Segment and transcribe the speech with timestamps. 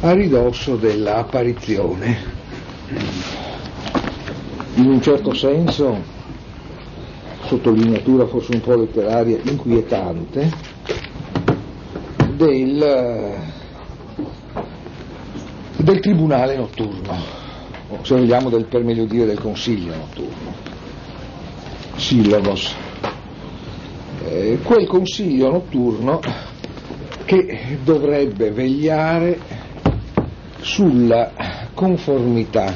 [0.00, 2.16] a ridosso dell'apparizione,
[4.74, 6.00] in un certo senso,
[7.46, 10.50] sottolineatura forse un po' letteraria, inquietante,
[12.36, 13.36] del,
[15.78, 17.16] del tribunale notturno,
[17.88, 20.54] o se vogliamo del, per meglio dire del consiglio notturno,
[21.96, 22.74] Sillabos.
[24.24, 26.20] Eh, quel consiglio notturno
[27.24, 29.57] che dovrebbe vegliare
[30.60, 31.30] sulla
[31.74, 32.74] conformità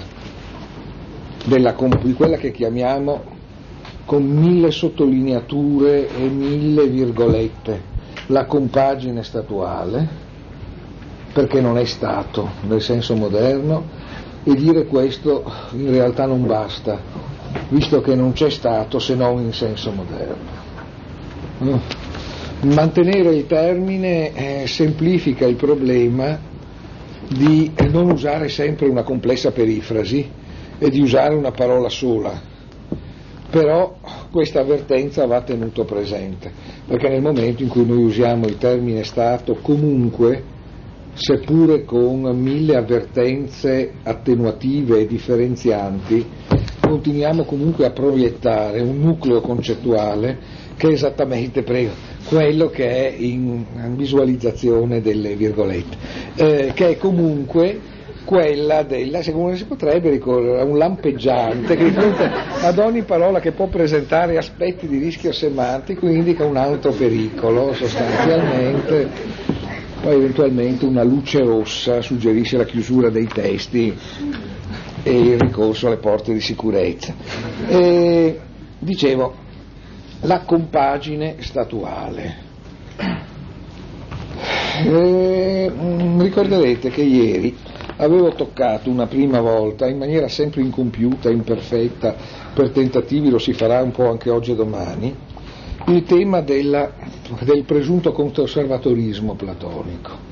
[1.45, 3.23] della, di quella che chiamiamo
[4.05, 7.91] con mille sottolineature e mille virgolette
[8.27, 10.09] la compagine statuale,
[11.33, 13.85] perché non è stato nel senso moderno,
[14.45, 17.01] e dire questo in realtà non basta,
[17.69, 20.61] visto che non c'è stato se non in senso moderno.
[22.63, 26.51] Mantenere il termine eh, semplifica il problema
[27.29, 30.31] di non usare sempre una complessa perifrasi
[30.79, 32.51] e di usare una parola sola.
[33.51, 33.97] Però
[34.31, 36.51] questa avvertenza va tenuto presente,
[36.87, 40.43] perché nel momento in cui noi usiamo il termine Stato comunque,
[41.13, 46.27] seppure con mille avvertenze attenuative e differenzianti,
[46.81, 51.93] continuiamo comunque a proiettare un nucleo concettuale che esattamente prego,
[52.27, 53.65] quello che è in
[53.97, 55.97] visualizzazione delle virgolette,
[56.37, 57.91] eh, che è comunque
[58.25, 61.93] quella della, secondo si potrebbe ricorrere a un lampeggiante che
[62.63, 69.09] ad ogni parola che può presentare aspetti di rischio semantico indica un altro pericolo sostanzialmente,
[70.01, 73.95] poi eventualmente una luce rossa suggerisce la chiusura dei testi
[75.03, 77.13] e il ricorso alle porte di sicurezza.
[77.69, 78.39] E,
[78.79, 79.42] dicevo,
[80.23, 82.51] la compagine statuale.
[84.85, 87.57] E, mm, ricorderete che ieri
[87.97, 92.15] avevo toccato una prima volta in maniera sempre incompiuta, imperfetta,
[92.55, 95.15] per tentativi lo si farà un po' anche oggi e domani,
[95.87, 96.93] il tema della,
[97.41, 100.31] del presunto conservatorismo platonico.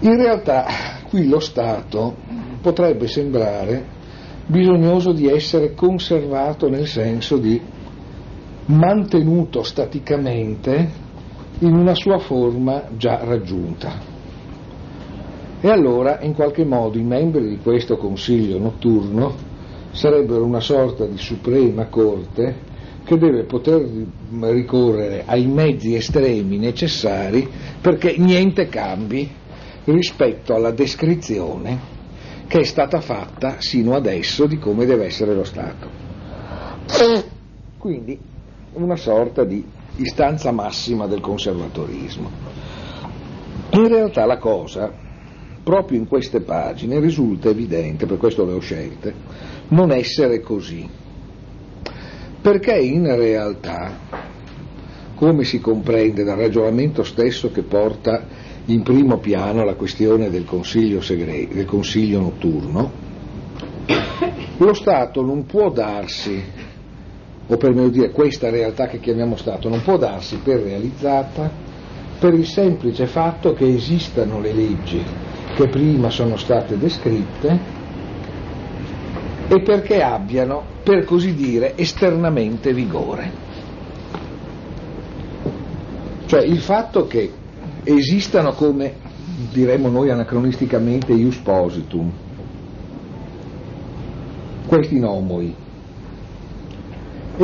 [0.00, 0.66] In realtà
[1.08, 2.16] qui lo Stato
[2.60, 4.00] potrebbe sembrare
[4.46, 7.60] bisognoso di essere conservato nel senso di
[8.66, 10.90] mantenuto staticamente
[11.60, 14.10] in una sua forma già raggiunta.
[15.60, 19.50] E allora, in qualche modo, i membri di questo consiglio notturno
[19.92, 22.70] sarebbero una sorta di suprema corte
[23.04, 23.84] che deve poter
[24.40, 27.48] ricorrere ai mezzi estremi necessari
[27.80, 29.28] perché niente cambi
[29.84, 31.90] rispetto alla descrizione
[32.46, 35.88] che è stata fatta sino adesso di come deve essere lo Stato.
[37.78, 38.18] Quindi
[38.74, 39.64] una sorta di
[39.96, 42.30] istanza massima del conservatorismo.
[43.72, 44.92] In realtà la cosa,
[45.62, 49.14] proprio in queste pagine, risulta evidente, per questo le ho scelte,
[49.68, 50.88] non essere così.
[52.40, 53.98] Perché in realtà,
[55.14, 58.26] come si comprende dal ragionamento stesso che porta
[58.66, 62.90] in primo piano la questione del consiglio, segreto, del consiglio notturno,
[64.56, 66.42] lo Stato non può darsi
[67.46, 71.50] o per meglio dire questa realtà che chiamiamo Stato, non può darsi per realizzata
[72.18, 75.04] per il semplice fatto che esistano le leggi
[75.54, 77.80] che prima sono state descritte
[79.48, 83.30] e perché abbiano, per così dire, esternamente vigore.
[86.26, 87.30] Cioè il fatto che
[87.82, 88.94] esistano come,
[89.52, 92.10] diremmo noi anacronisticamente, ius positum,
[94.66, 95.54] questi nomoi,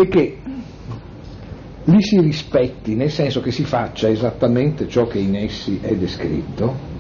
[0.01, 0.39] e che
[1.85, 6.97] li si rispetti, nel senso che si faccia esattamente ciò che in essi è descritto,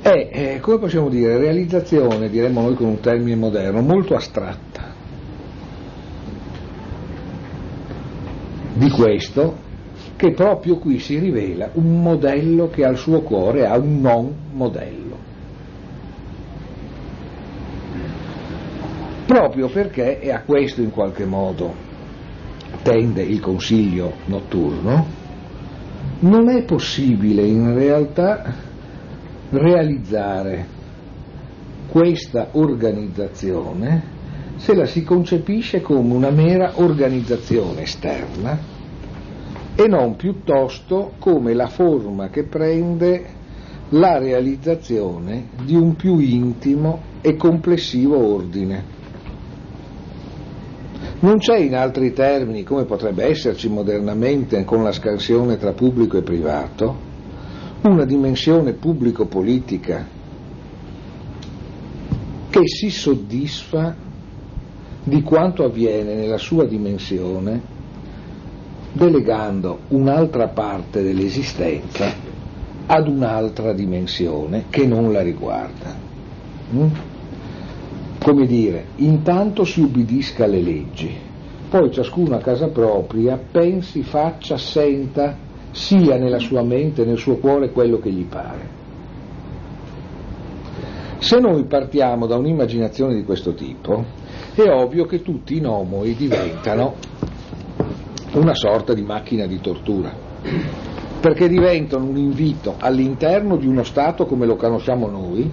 [0.00, 4.94] è, eh, come possiamo dire, realizzazione, diremmo noi con un termine moderno, molto astratta.
[8.74, 9.64] Di questo
[10.16, 15.05] che proprio qui si rivela un modello che al suo cuore ha un non modello.
[19.26, 21.74] Proprio perché, e a questo in qualche modo
[22.82, 25.06] tende il consiglio notturno,
[26.20, 28.54] non è possibile in realtà
[29.50, 30.74] realizzare
[31.88, 34.14] questa organizzazione
[34.56, 38.58] se la si concepisce come una mera organizzazione esterna
[39.74, 43.34] e non piuttosto come la forma che prende
[43.90, 48.95] la realizzazione di un più intimo e complessivo ordine.
[51.18, 56.22] Non c'è in altri termini, come potrebbe esserci modernamente con la scansione tra pubblico e
[56.22, 56.94] privato,
[57.82, 60.06] una dimensione pubblico-politica
[62.50, 63.94] che si soddisfa
[65.04, 67.74] di quanto avviene nella sua dimensione
[68.92, 72.12] delegando un'altra parte dell'esistenza
[72.86, 75.94] ad un'altra dimensione che non la riguarda.
[76.72, 76.88] Mm?
[78.26, 81.16] Come dire, intanto si ubbidisca alle leggi,
[81.70, 85.36] poi ciascuno a casa propria pensi, faccia, senta,
[85.70, 88.68] sia nella sua mente, nel suo cuore quello che gli pare.
[91.18, 94.04] Se noi partiamo da un'immaginazione di questo tipo,
[94.56, 96.94] è ovvio che tutti i nomoi diventano
[98.32, 100.12] una sorta di macchina di tortura,
[101.20, 105.48] perché diventano un invito all'interno di uno Stato come lo conosciamo noi,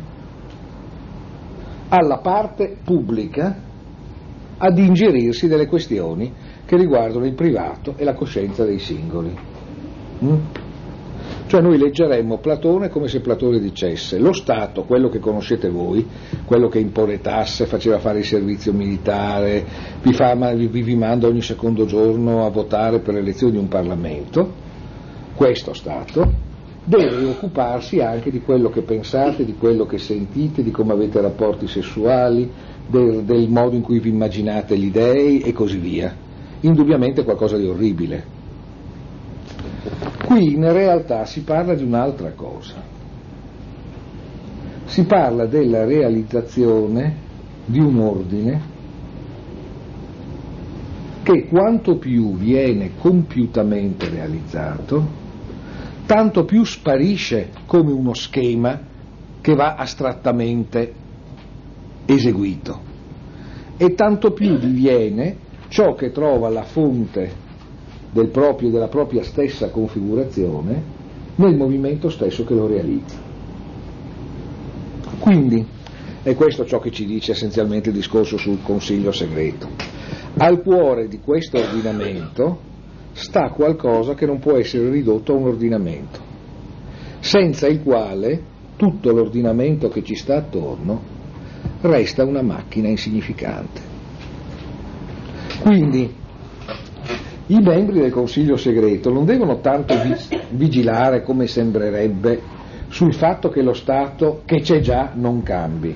[1.95, 3.56] alla parte pubblica
[4.57, 6.34] ad ingerirsi delle questioni
[6.66, 9.31] che riguardano il privato e la coscienza dei singoli.
[10.24, 10.36] Mm?
[11.45, 16.07] Cioè noi leggeremmo Platone come se Platone dicesse lo Stato, quello che conoscete voi,
[16.45, 19.63] quello che impone tasse, faceva fare il servizio militare,
[20.01, 24.51] vi, fa, vi, vi manda ogni secondo giorno a votare per l'elezione di un Parlamento,
[25.36, 26.43] questo Stato
[26.85, 31.68] deve occuparsi anche di quello che pensate, di quello che sentite, di come avete rapporti
[31.68, 32.50] sessuali,
[32.88, 36.13] del, del modo in cui vi immaginate gli dei e così via.
[36.62, 38.41] Indubbiamente qualcosa di orribile.
[40.25, 42.81] Qui in realtà si parla di un'altra cosa.
[44.85, 47.15] Si parla della realizzazione
[47.65, 48.71] di un ordine
[51.24, 55.21] che quanto più viene compiutamente realizzato,
[56.06, 58.80] tanto più sparisce come uno schema
[59.42, 60.94] che va astrattamente
[62.06, 62.92] eseguito
[63.78, 67.42] e tanto più diviene ciò che trova la fonte
[68.12, 70.82] del proprio, della propria stessa configurazione
[71.36, 73.18] nel movimento stesso che lo realizza.
[75.20, 75.66] Quindi
[76.22, 79.68] è questo ciò che ci dice essenzialmente il discorso sul consiglio segreto.
[80.38, 82.72] Al cuore di questo ordinamento
[83.13, 86.19] sta qualcosa che non può essere ridotto a un ordinamento,
[87.19, 91.01] senza il quale tutto l'ordinamento che ci sta attorno
[91.81, 93.81] resta una macchina insignificante.
[95.62, 96.21] Quindi
[97.48, 99.94] i membri del Consiglio segreto non devono tanto
[100.50, 102.42] vigilare come sembrerebbe
[102.88, 105.95] sul fatto che lo Stato che c'è già non cambi,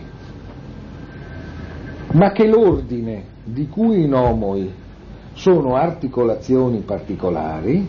[2.14, 4.72] ma che l'ordine di cui i nomoi
[5.38, 7.88] sono articolazioni particolari,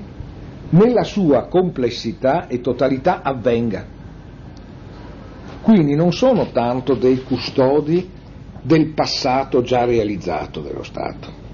[0.71, 3.85] nella sua complessità e totalità avvenga.
[5.63, 8.09] Quindi non sono tanto dei custodi
[8.63, 11.47] del passato già realizzato dello Stato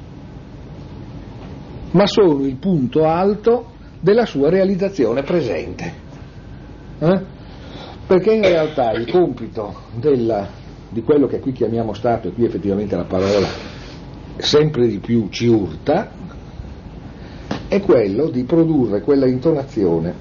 [1.95, 5.93] ma sono il punto alto della sua realizzazione presente.
[6.99, 7.21] Eh?
[8.07, 10.47] Perché in realtà il compito della,
[10.89, 13.47] di quello che qui chiamiamo Stato, e qui effettivamente la parola
[14.37, 16.11] sempre di più ci urta,
[17.69, 20.15] è quello di produrre quella intonazione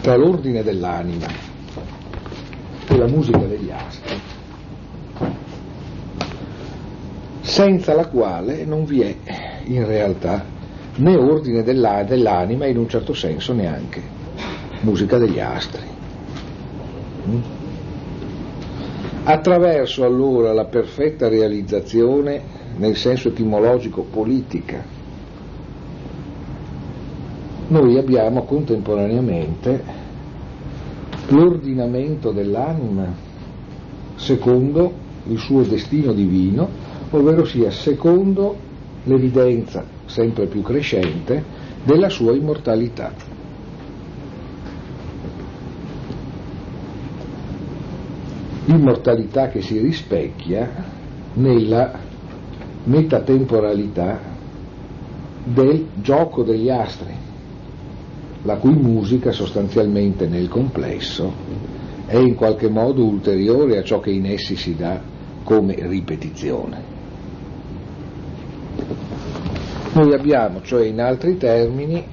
[0.00, 1.26] tra l'ordine dell'anima
[2.86, 4.20] e la musica degli astri,
[7.40, 9.16] senza la quale non vi è
[9.64, 10.44] in realtà
[10.96, 14.00] né ordine dell'anima e in un certo senso neanche
[14.82, 15.82] musica degli astri.
[17.28, 17.40] Mm?
[19.24, 24.84] Attraverso allora la perfetta realizzazione, nel senso etimologico politica,
[27.68, 29.82] noi abbiamo contemporaneamente
[31.28, 33.12] l'ordinamento dell'anima
[34.16, 36.68] secondo il suo destino divino,
[37.10, 38.56] ovvero sia secondo
[39.04, 41.44] l'evidenza sempre più crescente
[41.84, 43.12] della sua immortalità.
[48.66, 50.68] Immortalità che si rispecchia
[51.34, 52.05] nella
[52.86, 54.20] metatemporalità
[55.44, 57.14] del gioco degli astri,
[58.42, 61.32] la cui musica sostanzialmente nel complesso
[62.06, 65.00] è in qualche modo ulteriore a ciò che in essi si dà
[65.42, 66.94] come ripetizione.
[69.94, 72.04] Noi abbiamo, cioè in altri termini,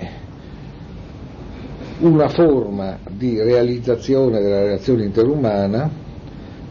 [1.99, 5.91] una forma di realizzazione della relazione interumana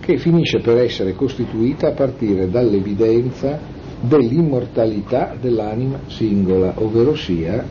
[0.01, 3.72] che finisce per essere costituita a partire dall'evidenza
[4.03, 7.65] dell'immortalità dell'anima singola, ovvero sia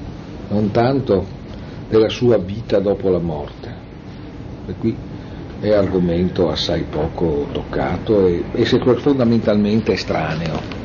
[0.50, 1.25] non tanto
[1.89, 3.73] della sua vita dopo la morte.
[4.67, 4.95] E qui
[5.59, 10.81] è argomento assai poco toccato e, e fondamentalmente estraneo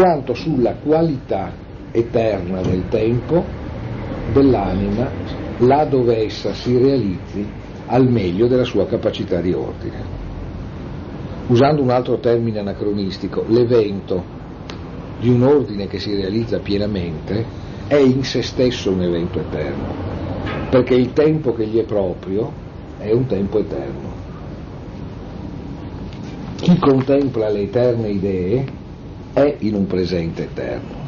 [0.00, 1.52] quanto sulla qualità
[1.92, 3.44] eterna del tempo
[4.32, 5.10] dell'anima
[5.58, 7.46] là dove essa si realizzi
[7.86, 10.19] al meglio della sua capacità di ordine.
[11.50, 14.22] Usando un altro termine anacronistico, l'evento
[15.18, 17.44] di un ordine che si realizza pienamente
[17.88, 19.92] è in se stesso un evento eterno,
[20.70, 22.52] perché il tempo che gli è proprio
[22.98, 24.12] è un tempo eterno.
[26.60, 28.64] Chi contempla le eterne idee
[29.32, 30.98] è in un presente eterno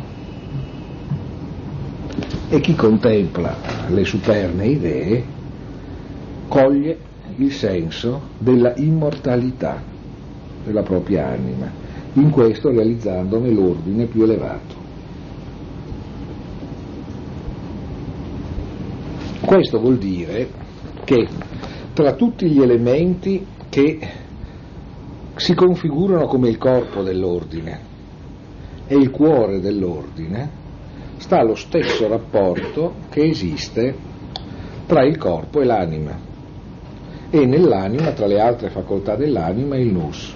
[2.49, 3.55] e chi contempla
[3.91, 5.25] le superne idee
[6.49, 6.99] coglie
[7.37, 9.92] il senso della immortalità
[10.65, 11.71] della propria anima,
[12.15, 14.81] in questo realizzandone l'ordine più elevato.
[19.45, 20.49] Questo vuol dire
[21.05, 21.29] che
[21.93, 23.99] tra tutti gli elementi che
[25.35, 27.81] si configurano come il corpo dell'ordine
[28.87, 30.61] e il cuore dell'ordine,
[31.17, 33.95] sta lo stesso rapporto che esiste
[34.87, 36.31] tra il corpo e l'anima
[37.31, 40.35] e nell'anima tra le altre facoltà dell'anima il nus.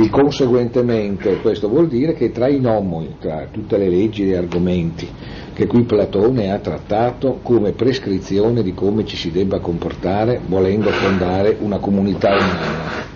[0.00, 4.34] E conseguentemente questo vuol dire che tra i nomoi, tra tutte le leggi e gli
[4.34, 5.08] argomenti
[5.52, 11.56] che qui Platone ha trattato come prescrizione di come ci si debba comportare volendo fondare
[11.58, 13.06] una comunità umana,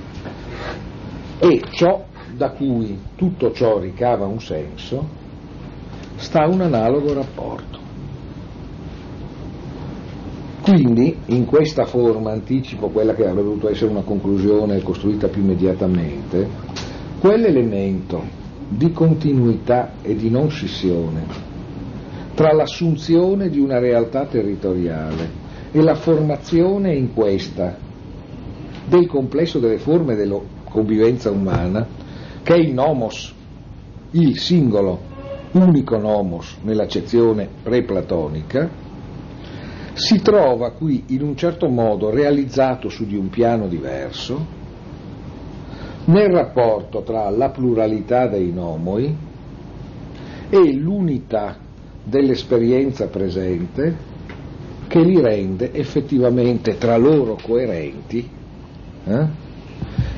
[1.39, 5.07] e ciò da cui tutto ciò ricava un senso,
[6.17, 7.82] sta un analogo rapporto.
[10.62, 16.49] Quindi, in questa forma, anticipo quella che avrebbe dovuto essere una conclusione costruita più immediatamente,
[17.19, 18.23] quell'elemento
[18.69, 21.50] di continuità e di non scissione
[22.35, 25.40] tra l'assunzione di una realtà territoriale
[25.71, 27.76] e la formazione in questa
[28.87, 31.87] del complesso delle forme della convivenza umana,
[32.42, 33.35] che è il nomos,
[34.12, 35.00] il singolo,
[35.52, 38.71] unico nomos nell'accezione preplatonica,
[39.94, 44.61] si trova qui in un certo modo realizzato su di un piano diverso
[46.04, 49.14] nel rapporto tra la pluralità dei nomoi
[50.49, 51.56] e l'unità
[52.02, 54.11] dell'esperienza presente
[54.88, 58.28] che li rende effettivamente tra loro coerenti
[59.04, 59.26] eh,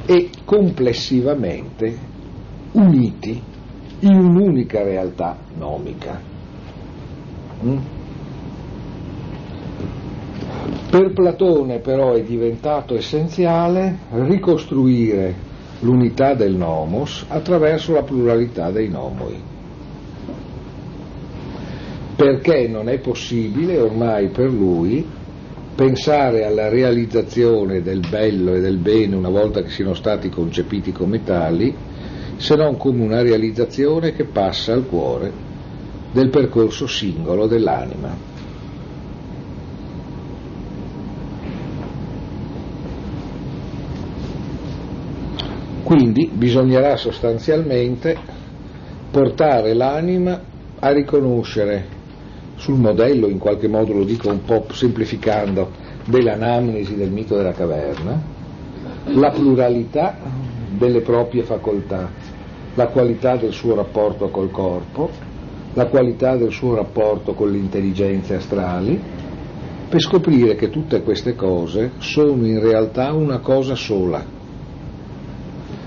[0.06, 1.96] e complessivamente
[2.72, 3.40] uniti
[4.00, 6.20] in un'unica realtà nomica.
[7.62, 7.78] Mm?
[10.90, 15.34] Per Platone però è diventato essenziale ricostruire
[15.80, 19.42] l'unità del nomos attraverso la pluralità dei nomoi,
[22.16, 25.04] perché non è possibile ormai per lui
[25.74, 31.24] pensare alla realizzazione del bello e del bene una volta che siano stati concepiti come
[31.24, 31.74] tali,
[32.36, 35.32] se non come una realizzazione che passa al cuore
[36.12, 38.33] del percorso singolo dell'anima.
[45.84, 48.16] Quindi bisognerà sostanzialmente
[49.10, 50.40] portare l'anima
[50.80, 51.86] a riconoscere
[52.56, 55.70] sul modello, in qualche modo lo dico un po' semplificando,
[56.06, 58.18] dell'anamnesi del mito della caverna,
[59.04, 60.16] la pluralità
[60.70, 62.10] delle proprie facoltà,
[62.74, 65.10] la qualità del suo rapporto col corpo,
[65.74, 69.00] la qualità del suo rapporto con le intelligenze astrali,
[69.88, 74.33] per scoprire che tutte queste cose sono in realtà una cosa sola,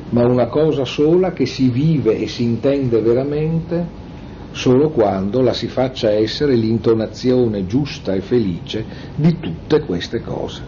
[0.10, 4.06] ma una cosa sola che si vive e si intende veramente
[4.52, 8.86] solo quando la si faccia essere l'intonazione giusta e felice
[9.16, 10.62] di tutte queste cose.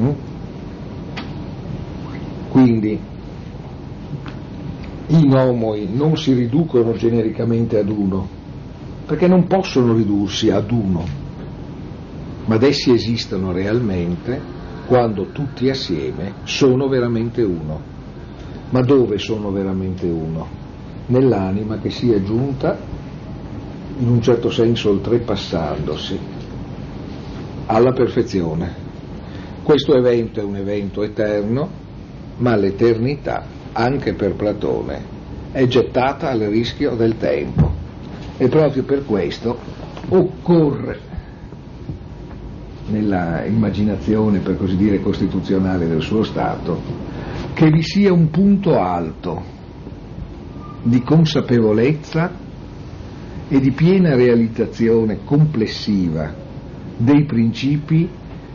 [0.00, 0.10] Mm?
[2.50, 3.00] Quindi
[5.08, 8.28] i nomoi non si riducono genericamente ad uno,
[9.06, 11.04] perché non possono ridursi ad uno,
[12.44, 14.60] ma essi esistono realmente
[14.92, 17.80] quando tutti assieme sono veramente uno.
[18.68, 20.60] Ma dove sono veramente uno?
[21.06, 22.76] nell'anima che si è giunta,
[23.98, 26.18] in un certo senso oltrepassandosi,
[27.66, 28.74] alla perfezione.
[29.62, 31.68] Questo evento è un evento eterno,
[32.38, 35.00] ma l'eternità, anche per Platone,
[35.52, 37.80] è gettata al rischio del tempo.
[38.36, 39.56] E proprio per questo
[40.08, 41.11] occorre,
[42.92, 46.80] nella immaginazione, per così dire, costituzionale del suo Stato,
[47.54, 49.42] che vi sia un punto alto
[50.82, 52.30] di consapevolezza
[53.48, 56.32] e di piena realizzazione complessiva
[56.96, 58.08] dei principi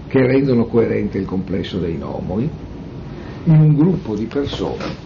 [0.07, 2.49] che rendono coerente il complesso dei nomoi
[3.43, 5.05] in un gruppo di persone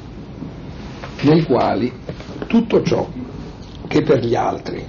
[1.24, 1.92] nei quali
[2.48, 3.08] tutto ciò
[3.88, 4.84] che per gli altri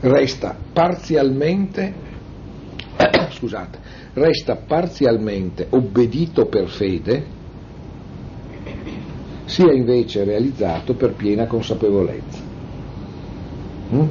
[0.00, 1.92] resta parzialmente,
[3.38, 3.78] scusate,
[4.14, 7.24] resta parzialmente obbedito per fede,
[9.44, 12.40] sia invece realizzato per piena consapevolezza.
[13.94, 14.06] Mm?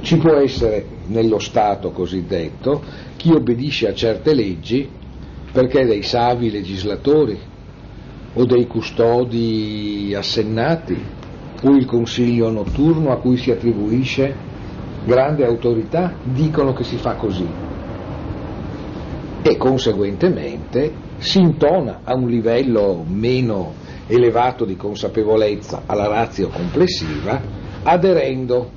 [0.00, 2.82] Ci può essere nello Stato cosiddetto
[3.16, 4.88] chi obbedisce a certe leggi
[5.52, 7.38] perché dei savi legislatori
[8.32, 10.96] o dei custodi assennati
[11.62, 14.34] o il consiglio notturno a cui si attribuisce
[15.04, 17.69] grande autorità dicono che si fa così
[19.42, 23.74] e conseguentemente si intona a un livello meno
[24.06, 27.40] elevato di consapevolezza alla razio complessiva
[27.82, 28.70] aderendo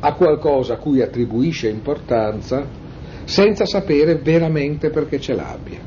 [0.00, 2.66] a qualcosa a cui attribuisce importanza
[3.24, 5.78] senza sapere veramente perché ce l'abbia.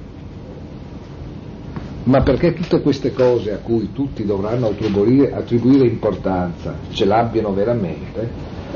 [2.03, 8.29] Ma perché tutte queste cose a cui tutti dovranno attribuire, attribuire importanza ce l'abbiano veramente,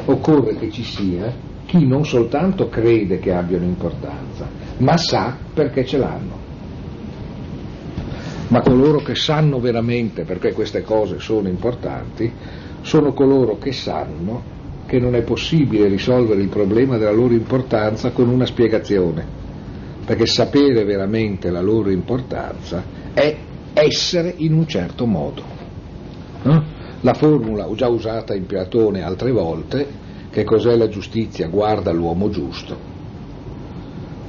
[0.06, 1.34] occorre che ci sia
[1.66, 4.48] chi non soltanto crede che abbiano importanza,
[4.78, 6.44] ma sa perché ce l'hanno.
[8.48, 12.32] Ma coloro che sanno veramente perché queste cose sono importanti
[12.82, 14.54] sono coloro che sanno
[14.86, 19.26] che non è possibile risolvere il problema della loro importanza con una spiegazione,
[20.06, 23.36] perché sapere veramente la loro importanza è
[23.74, 25.44] essere in un certo modo.
[26.44, 26.62] Eh?
[27.02, 29.88] La formula ho già usata in Platone altre volte,
[30.30, 31.48] che cos'è la giustizia?
[31.48, 32.95] Guarda l'uomo giusto.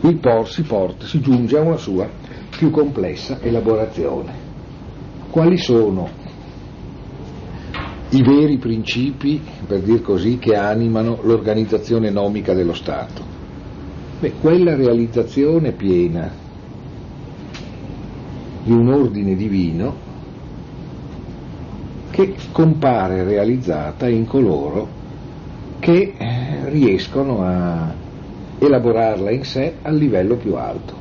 [0.00, 2.09] Qui por, si, porta, si giunge a una sua
[2.50, 4.45] più complessa elaborazione.
[5.31, 6.09] Quali sono
[8.11, 13.25] i veri principi, per dir così, che animano l'organizzazione nomica dello Stato.
[14.21, 16.33] Beh, quella realizzazione piena
[18.62, 20.05] di un ordine divino
[22.11, 24.88] che compare realizzata in coloro
[25.79, 26.15] che
[26.71, 27.95] riescono a
[28.58, 30.95] elaborarla in sé al livello più alto,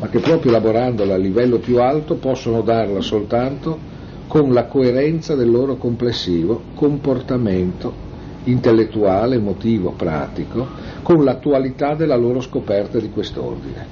[0.00, 3.92] ma che proprio elaborandola a livello più alto possono darla soltanto
[4.26, 8.02] con la coerenza del loro complessivo comportamento
[8.44, 10.66] intellettuale, emotivo, pratico,
[11.02, 13.86] con l'attualità della loro scoperta di quest'ordine,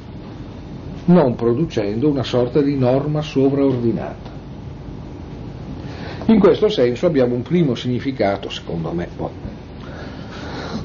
[1.06, 4.30] non producendo una sorta di norma sovraordinata.
[6.26, 9.08] In questo senso abbiamo un primo significato, secondo me,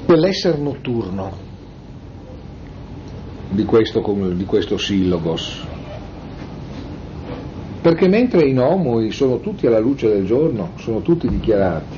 [0.05, 1.46] dell'essere notturno
[3.49, 4.01] di questo,
[4.33, 5.65] di questo sillogos,
[7.81, 11.97] perché mentre i nomoi sono tutti alla luce del giorno, sono tutti dichiarati,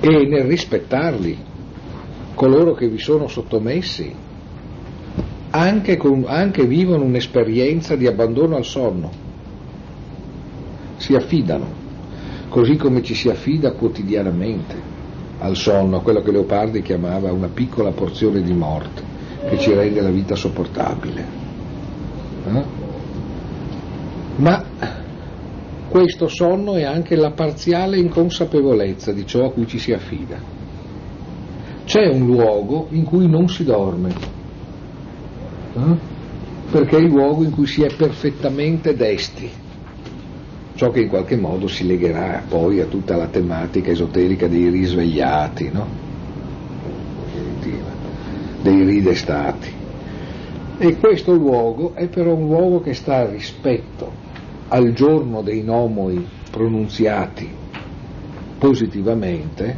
[0.00, 1.46] e nel rispettarli,
[2.34, 4.14] coloro che vi sono sottomessi,
[5.50, 9.10] anche, con, anche vivono un'esperienza di abbandono al sonno,
[10.96, 11.66] si affidano,
[12.48, 14.87] così come ci si affida quotidianamente
[15.38, 19.02] al sonno, quello che Leopardi chiamava una piccola porzione di morte
[19.48, 21.26] che ci rende la vita sopportabile.
[22.46, 22.64] Eh?
[24.36, 24.64] Ma
[25.88, 30.56] questo sonno è anche la parziale inconsapevolezza di ciò a cui ci si affida.
[31.84, 34.14] C'è un luogo in cui non si dorme,
[35.74, 35.96] eh?
[36.70, 39.50] perché è il luogo in cui si è perfettamente desti,
[40.78, 45.70] ciò che in qualche modo si legherà poi a tutta la tematica esoterica dei risvegliati,
[45.72, 45.86] no?
[48.62, 49.72] dei ridestati.
[50.78, 54.08] E questo luogo è però un luogo che sta rispetto
[54.68, 57.50] al giorno dei nomoi pronunziati
[58.58, 59.76] positivamente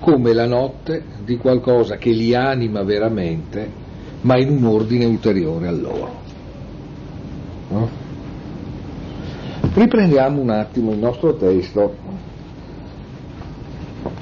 [0.00, 3.66] come la notte di qualcosa che li anima veramente,
[4.20, 6.10] ma in un ordine ulteriore a loro.
[7.70, 8.07] No?
[9.78, 11.94] Riprendiamo un attimo il nostro testo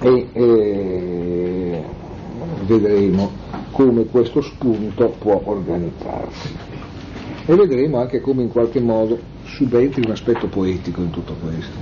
[0.02, 1.82] e eh,
[2.66, 3.30] vedremo
[3.70, 6.54] come questo spunto può organizzarsi.
[7.46, 11.78] E vedremo anche come in qualche modo subentri un aspetto poetico in tutto questo.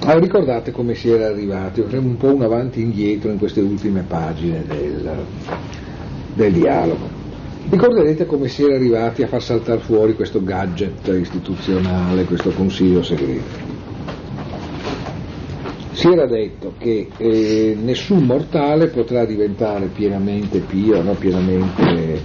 [0.00, 3.62] Ah, ricordate come si era arrivati, faremo un po' un avanti e indietro in queste
[3.62, 5.24] ultime pagine del,
[6.34, 7.15] del dialogo.
[7.68, 13.74] Ricorderete come si era arrivati a far saltare fuori questo gadget istituzionale, questo consiglio segreto
[15.96, 21.14] si era detto che eh, nessun mortale potrà diventare pienamente pio, no?
[21.14, 22.20] pienamente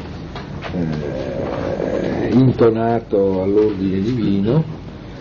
[0.73, 4.62] eh, intonato all'ordine divino,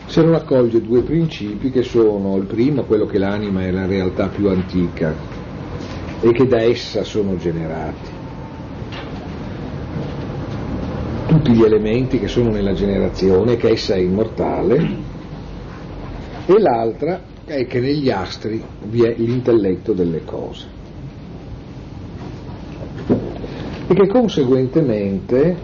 [0.07, 4.27] se non accoglie due principi che sono il primo, quello che l'anima è la realtà
[4.27, 5.15] più antica
[6.21, 8.11] e che da essa sono generati,
[11.31, 14.77] tutti gli elementi che sono nella generazione, che essa è immortale,
[16.45, 20.67] e l'altra è che negli astri vi è l'intelletto delle cose.
[23.87, 25.57] E che conseguentemente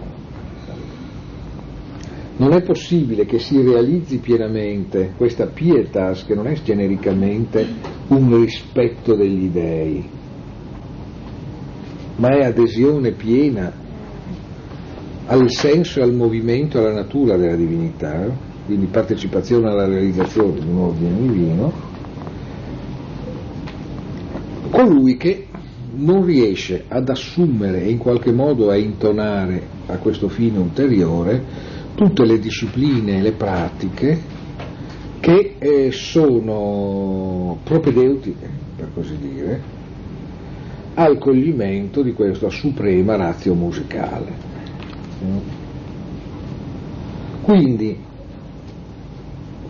[2.37, 7.67] non è possibile che si realizzi pienamente questa pietas, che non è genericamente
[8.07, 10.09] un rispetto degli dèi,
[12.15, 13.85] ma è adesione piena
[15.27, 18.29] al senso e al movimento, alla natura della divinità,
[18.65, 21.73] quindi partecipazione alla realizzazione di un ordine divino,
[24.69, 25.47] colui che
[25.95, 31.43] non riesce ad assumere e in qualche modo a intonare a questo fine ulteriore
[31.95, 34.35] tutte le discipline e le pratiche
[35.19, 39.61] che eh, sono propedeutiche, per così dire,
[40.93, 44.46] al coglimento di questa suprema razio musicale.
[47.41, 48.03] Quindi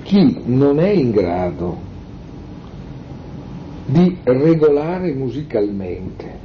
[0.03, 1.77] chi non è in grado
[3.85, 6.39] di regolare musicalmente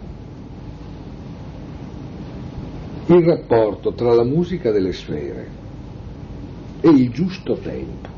[3.07, 5.49] il rapporto tra la musica delle sfere
[6.81, 8.09] e il giusto tempo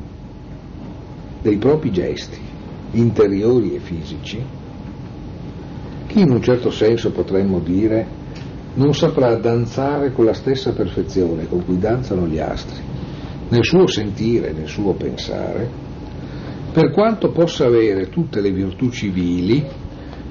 [1.41, 2.39] dei propri gesti
[2.91, 4.43] interiori e fisici,
[6.07, 8.23] che in un certo senso potremmo dire
[8.75, 12.81] non saprà danzare con la stessa perfezione con cui danzano gli astri,
[13.49, 15.69] nel suo sentire, nel suo pensare,
[16.71, 19.65] per quanto possa avere tutte le virtù civili,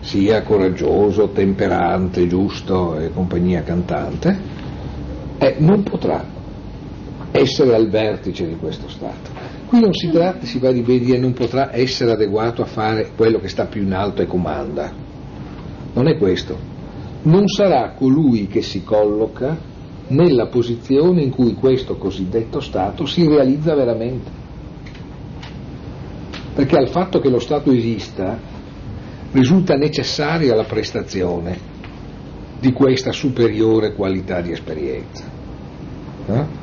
[0.00, 4.38] sia coraggioso, temperante, giusto e compagnia cantante,
[5.38, 6.22] eh, non potrà
[7.30, 9.30] essere al vertice di questo Stato.
[9.66, 13.38] Qui non si tratta, si va di dire, non potrà essere adeguato a fare quello
[13.38, 14.92] che sta più in alto e comanda.
[15.94, 16.74] Non è questo.
[17.25, 19.57] Non sarà colui che si colloca
[20.09, 24.31] nella posizione in cui questo cosiddetto Stato si realizza veramente.
[26.55, 28.39] Perché al fatto che lo Stato esista
[29.33, 31.73] risulta necessaria la prestazione
[32.61, 35.25] di questa superiore qualità di esperienza.
[36.27, 36.63] Eh?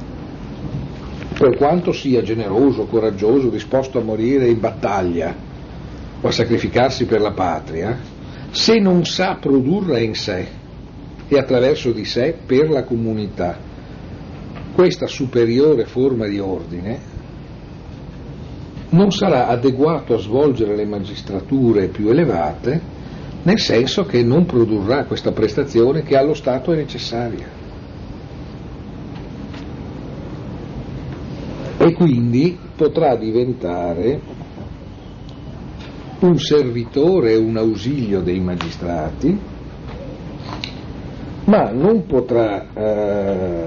[1.41, 5.34] per quanto sia generoso, coraggioso, disposto a morire in battaglia
[6.21, 7.97] o a sacrificarsi per la patria,
[8.51, 10.47] se non sa produrre in sé
[11.27, 13.57] e attraverso di sé per la comunità
[14.73, 16.99] questa superiore forma di ordine,
[18.89, 22.81] non sarà adeguato a svolgere le magistrature più elevate,
[23.43, 27.59] nel senso che non produrrà questa prestazione che allo Stato è necessaria.
[31.83, 34.19] e quindi potrà diventare
[36.21, 39.39] un servitore un ausilio dei magistrati,
[41.45, 43.65] ma non potrà eh,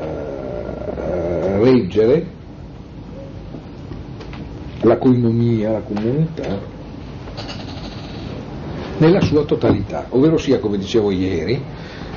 [1.61, 2.27] reggere
[4.83, 6.73] la coinomia, la comunità,
[8.99, 11.61] nella sua totalità, ovvero sia, come dicevo ieri,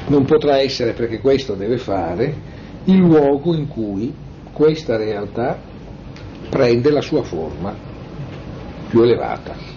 [0.08, 2.36] non potrà essere, perché questo deve fare,
[2.84, 4.14] il luogo in cui
[4.54, 5.60] questa realtà
[6.50, 7.74] prende la sua forma
[8.88, 9.77] più elevata.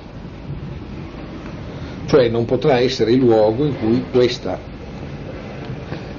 [2.10, 4.58] Cioè non potrà essere il luogo in cui questa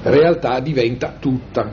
[0.04, 1.70] realtà diventa tutta.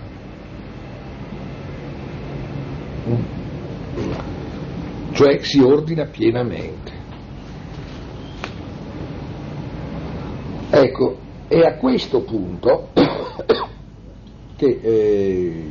[5.13, 6.91] Cioè si ordina pienamente.
[10.69, 12.89] Ecco, è a questo punto
[14.57, 15.63] che eh,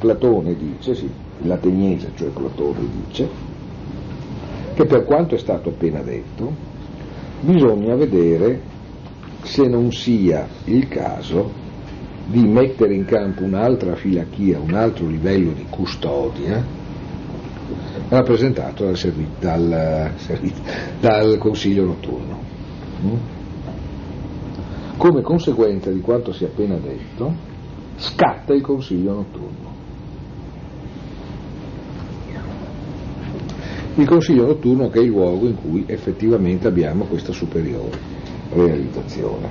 [0.00, 1.08] Platone dice, sì,
[1.42, 3.28] l'ateniese, cioè Platone, dice
[4.74, 6.67] che per quanto è stato appena detto,
[7.40, 8.62] bisogna vedere
[9.42, 11.66] se non sia il caso
[12.26, 16.62] di mettere in campo un'altra filachia, un altro livello di custodia
[18.08, 20.54] rappresentato dal, servi- dal, servi-
[21.00, 22.40] dal Consiglio notturno.
[23.02, 23.16] Mm?
[24.96, 27.32] Come conseguenza di quanto si è appena detto,
[27.96, 29.67] scatta il Consiglio notturno.
[34.00, 37.98] Il consiglio notturno che è il luogo in cui effettivamente abbiamo questa superiore
[38.50, 39.48] realizzazione.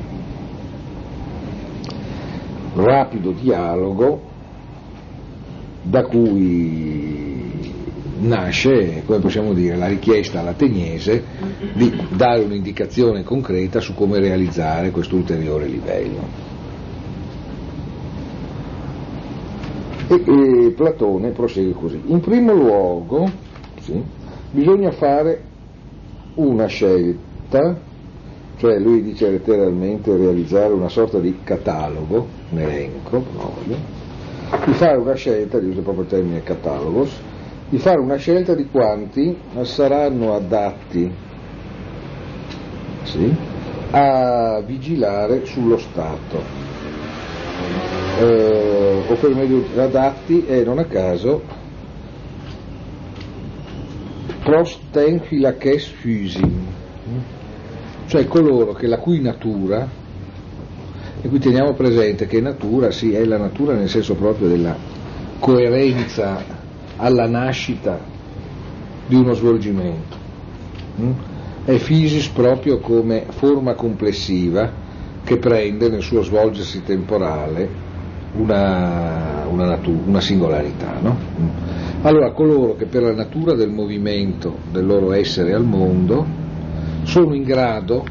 [2.75, 4.21] Rapido dialogo
[5.81, 7.73] da cui
[8.19, 11.23] nasce, come possiamo dire, la richiesta all'ateniese
[11.73, 16.45] di dare un'indicazione concreta su come realizzare questo ulteriore livello.
[20.07, 22.01] E, e Platone prosegue così.
[22.05, 23.29] In primo luogo,
[23.81, 24.01] sì,
[24.57, 25.43] bisogna fare
[26.33, 27.79] una scelta,
[28.57, 33.75] cioè lui dice letteralmente realizzare una sorta di catalogo, un elenco proprio,
[34.65, 37.11] di fare una scelta, di uso proprio il termine catalogos,
[37.69, 41.11] di fare una scelta di quanti saranno adatti
[43.03, 43.35] sì,
[43.91, 46.41] a vigilare sullo Stato,
[48.21, 51.65] eh, o per meglio adatti e non a caso
[54.47, 56.65] prosten philakes physim,
[58.05, 59.85] cioè coloro che la cui natura,
[61.21, 64.73] e qui teniamo presente che natura sì è la natura nel senso proprio della
[65.39, 66.41] coerenza
[66.95, 67.99] alla nascita
[69.05, 70.15] di uno svolgimento,
[70.95, 71.11] hm?
[71.65, 74.71] è physis proprio come forma complessiva
[75.25, 77.69] che prende nel suo svolgersi temporale
[78.37, 80.99] una, una, natura, una singolarità.
[81.01, 81.17] No?
[82.07, 86.25] Allora coloro che per la natura del movimento del loro essere al mondo
[87.03, 88.05] sono in grado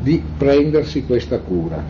[0.00, 1.84] di prendersi questa cura,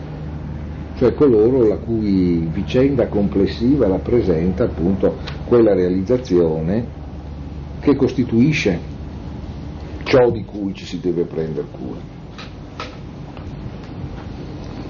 [0.95, 5.17] cioè coloro la cui vicenda complessiva rappresenta appunto
[5.47, 6.85] quella realizzazione
[7.79, 8.79] che costituisce
[10.03, 11.99] ciò di cui ci si deve prendere cura.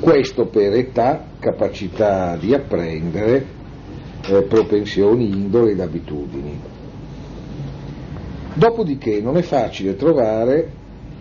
[0.02, 3.62] Questo per età, capacità di apprendere,
[4.28, 6.60] eh, propensioni, indole ed abitudini.
[8.56, 10.72] Dopodiché non è facile trovare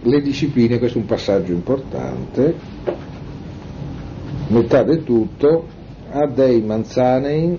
[0.03, 2.55] le discipline, questo è un passaggio importante,
[4.49, 5.67] metà del tutto,
[6.11, 7.59] Adei Manzanein,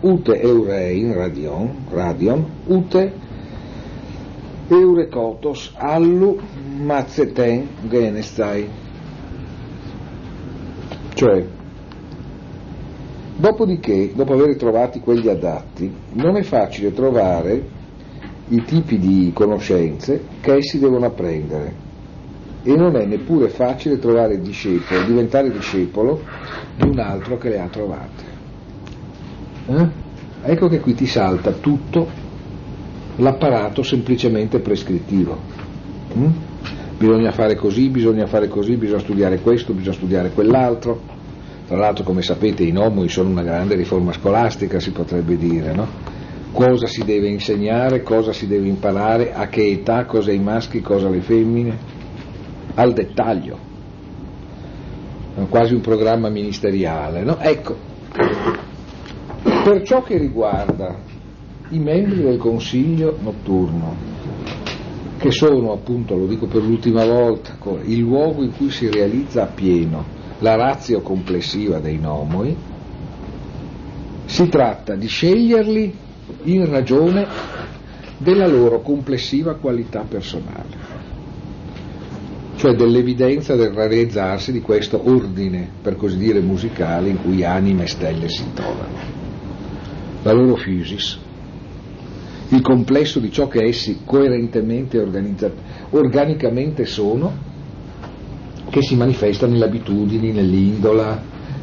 [0.00, 3.12] Ute Eurein, Radion, Radion Ute
[4.68, 6.38] Eurekotos allu
[6.78, 8.68] mazzeten genestai.
[11.14, 11.46] Cioè,
[13.38, 17.76] dopodiché, dopo aver trovati quegli adatti, non è facile trovare
[18.48, 21.86] i tipi di conoscenze che essi devono apprendere
[22.64, 26.20] e non è neppure facile trovare discepolo, diventare discepolo
[26.76, 28.24] di un altro che le ha trovate.
[29.66, 29.88] Eh?
[30.42, 32.06] Ecco che qui ti salta tutto
[33.16, 35.36] l'apparato semplicemente prescrittivo.
[36.16, 36.30] Mm?
[36.98, 41.16] Bisogna fare così, bisogna fare così, bisogna studiare questo, bisogna studiare quell'altro.
[41.68, 45.86] Tra l'altro, come sapete, i nomoi sono una grande riforma scolastica, si potrebbe dire, no?
[46.50, 51.08] Cosa si deve insegnare, cosa si deve imparare, a che età, cosa ai maschi, cosa
[51.08, 51.76] alle femmine,
[52.74, 53.58] al dettaglio.
[55.34, 57.36] È quasi un programma ministeriale, no?
[57.38, 57.76] Ecco,
[59.62, 60.96] per ciò che riguarda
[61.68, 63.94] i membri del consiglio notturno,
[65.18, 70.16] che sono appunto, lo dico per l'ultima volta, il luogo in cui si realizza appieno
[70.40, 72.56] la razio complessiva dei nomoi,
[74.26, 75.96] si tratta di sceglierli
[76.44, 77.26] in ragione
[78.18, 80.76] della loro complessiva qualità personale,
[82.56, 87.88] cioè dell'evidenza del realizzarsi di questo ordine, per così dire, musicale in cui anime e
[87.88, 89.16] stelle si trovano.
[90.22, 91.18] La loro physis,
[92.50, 95.52] il complesso di ciò che essi coerentemente e
[95.90, 97.32] organicamente sono,
[98.70, 101.20] che si manifesta nelle abitudini, nell'indola,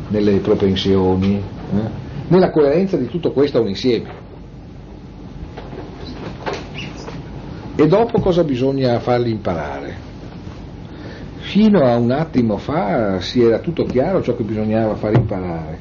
[0.09, 2.03] nelle propensioni, eh?
[2.27, 4.23] nella coerenza di tutto questo a un insieme.
[7.75, 10.03] E dopo cosa bisogna farli imparare?
[11.39, 15.79] Fino a un attimo fa si era tutto chiaro ciò che bisognava far imparare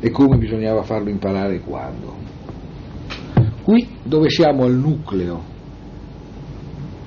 [0.00, 2.16] e come bisognava farlo imparare e quando.
[3.62, 5.56] Qui dove siamo al nucleo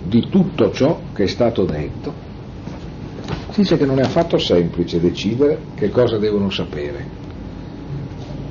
[0.03, 2.13] di tutto ciò che è stato detto,
[3.62, 7.06] dice che non è affatto semplice decidere che cosa devono sapere,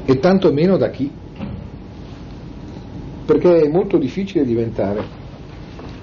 [0.05, 1.13] e tanto meno da chi,
[3.27, 5.05] perché è molto difficile diventare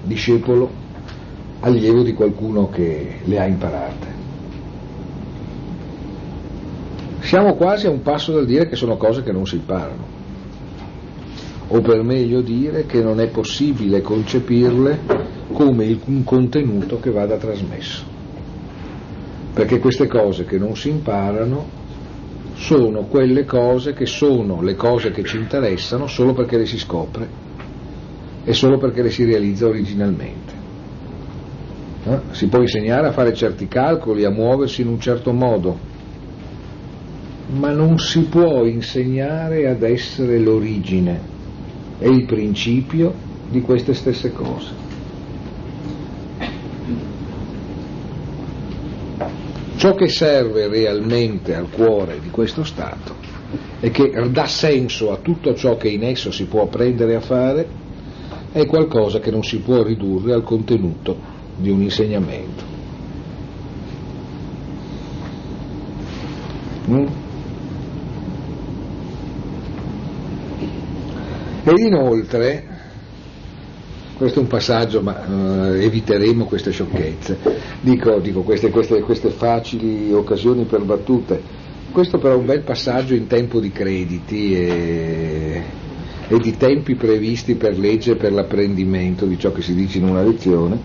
[0.04, 0.70] discepolo
[1.62, 4.15] allievo di qualcuno che le ha imparate.
[7.20, 10.15] Siamo quasi a un passo dal dire che sono cose che non si imparano
[11.70, 15.00] o per meglio dire che non è possibile concepirle
[15.52, 18.16] come un contenuto che vada trasmesso.
[19.58, 21.65] Perché queste cose che non si imparano
[22.54, 27.28] sono quelle cose che sono le cose che ci interessano solo perché le si scopre
[28.43, 30.54] e solo perché le si realizza originalmente.
[32.06, 32.20] Eh?
[32.32, 35.78] Si può insegnare a fare certi calcoli, a muoversi in un certo modo,
[37.48, 41.36] ma non si può insegnare ad essere l'origine
[41.98, 43.12] è il principio
[43.50, 44.87] di queste stesse cose.
[49.78, 53.16] Ciò che serve realmente al cuore di questo Stato
[53.80, 57.68] e che dà senso a tutto ciò che in esso si può prendere a fare
[58.52, 61.16] è qualcosa che non si può ridurre al contenuto
[61.58, 62.63] di un insegnamento.
[66.90, 67.06] Mm?
[71.66, 72.77] Ed inoltre
[74.17, 77.38] questo è un passaggio, ma eh, eviteremo queste sciocchezze,
[77.82, 81.39] dico, dico queste, queste, queste facili occasioni per battute,
[81.91, 85.63] questo però è un bel passaggio in tempo di crediti e,
[86.27, 90.23] e di tempi previsti per legge per l'apprendimento di ciò che si dice in una
[90.23, 90.80] lezione,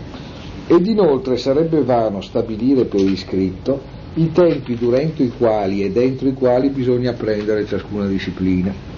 [0.66, 3.80] ed inoltre sarebbe vano stabilire per iscritto
[4.14, 8.92] i tempi durante i quali e dentro i quali bisogna apprendere ciascuna disciplina.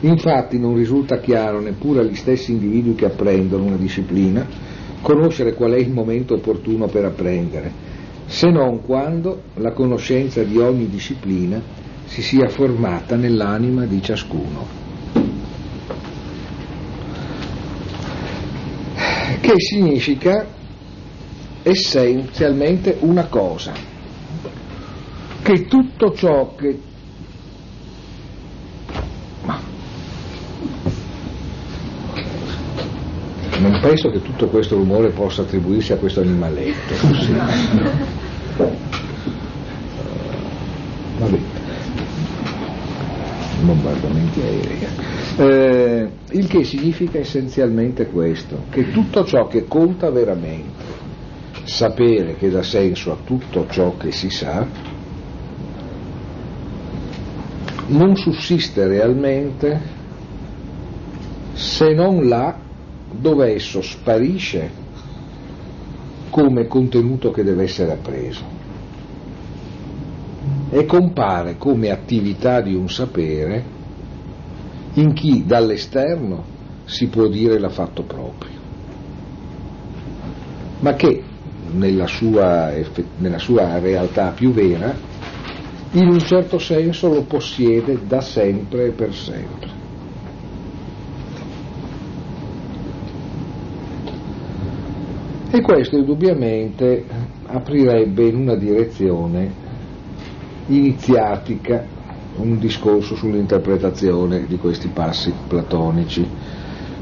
[0.00, 4.46] Infatti non risulta chiaro neppure agli stessi individui che apprendono una disciplina
[5.00, 7.72] conoscere qual è il momento opportuno per apprendere,
[8.26, 11.60] se non quando la conoscenza di ogni disciplina
[12.04, 14.66] si sia formata nell'anima di ciascuno.
[19.40, 20.46] Che significa
[21.62, 23.72] essenzialmente una cosa,
[25.42, 26.80] che tutto ciò che
[33.58, 36.94] non penso che tutto questo rumore possa attribuirsi a questo animaletto.
[38.58, 38.64] Sì.
[41.18, 41.38] Vabbè.
[43.62, 44.86] Bombardamenti aerei.
[45.36, 50.84] Eh, il che significa essenzialmente questo, che tutto ciò che conta veramente,
[51.64, 54.66] sapere che dà senso a tutto ciò che si sa,
[57.88, 59.80] non sussiste realmente
[61.54, 62.66] se non là
[63.10, 64.70] dove esso sparisce
[66.30, 68.56] come contenuto che deve essere appreso
[70.70, 73.76] e compare come attività di un sapere
[74.94, 78.56] in chi dall'esterno si può dire l'ha fatto proprio,
[80.80, 81.22] ma che
[81.72, 82.72] nella sua,
[83.18, 84.94] nella sua realtà più vera
[85.92, 89.77] in un certo senso lo possiede da sempre e per sempre.
[95.50, 97.06] E questo indubbiamente
[97.46, 99.50] aprirebbe in una direzione
[100.66, 101.86] iniziatica
[102.36, 106.28] un discorso sull'interpretazione di questi passi platonici,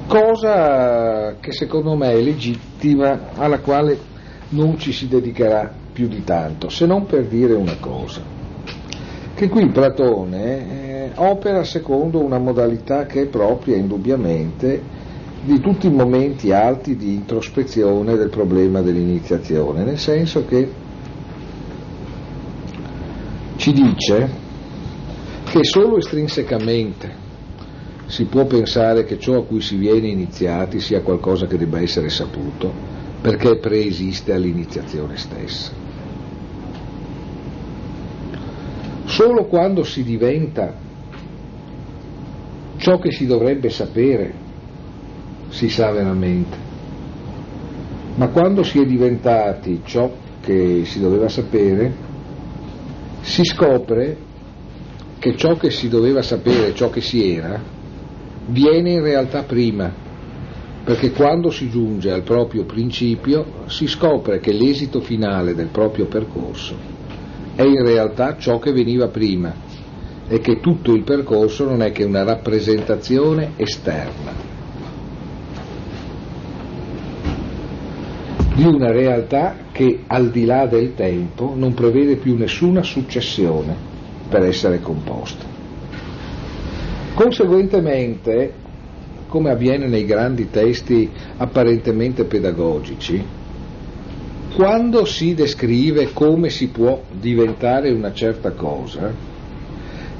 [0.06, 3.98] cosa che secondo me è legittima, alla quale
[4.50, 8.22] non ci si dedicherà più di tanto, se non per dire una cosa,
[9.34, 14.80] che qui Platone eh, opera secondo una modalità che è propria indubbiamente
[15.46, 20.68] di tutti i momenti alti di introspezione del problema dell'iniziazione, nel senso che
[23.54, 24.28] ci dice
[25.44, 27.24] che solo estrinsecamente
[28.06, 32.08] si può pensare che ciò a cui si viene iniziati sia qualcosa che debba essere
[32.08, 32.72] saputo,
[33.20, 35.70] perché preesiste all'iniziazione stessa.
[39.04, 40.74] Solo quando si diventa
[42.78, 44.45] ciò che si dovrebbe sapere
[45.56, 46.56] si sa veramente.
[48.16, 51.94] Ma quando si è diventati ciò che si doveva sapere,
[53.22, 54.16] si scopre
[55.18, 57.58] che ciò che si doveva sapere, ciò che si era,
[58.48, 59.90] viene in realtà prima,
[60.84, 66.76] perché quando si giunge al proprio principio si scopre che l'esito finale del proprio percorso
[67.54, 69.54] è in realtà ciò che veniva prima
[70.28, 74.55] e che tutto il percorso non è che una rappresentazione esterna.
[78.56, 83.76] Di una realtà che al di là del tempo non prevede più nessuna successione
[84.30, 85.44] per essere composta.
[87.12, 88.52] Conseguentemente,
[89.28, 93.22] come avviene nei grandi testi apparentemente pedagogici,
[94.54, 99.12] quando si descrive come si può diventare una certa cosa,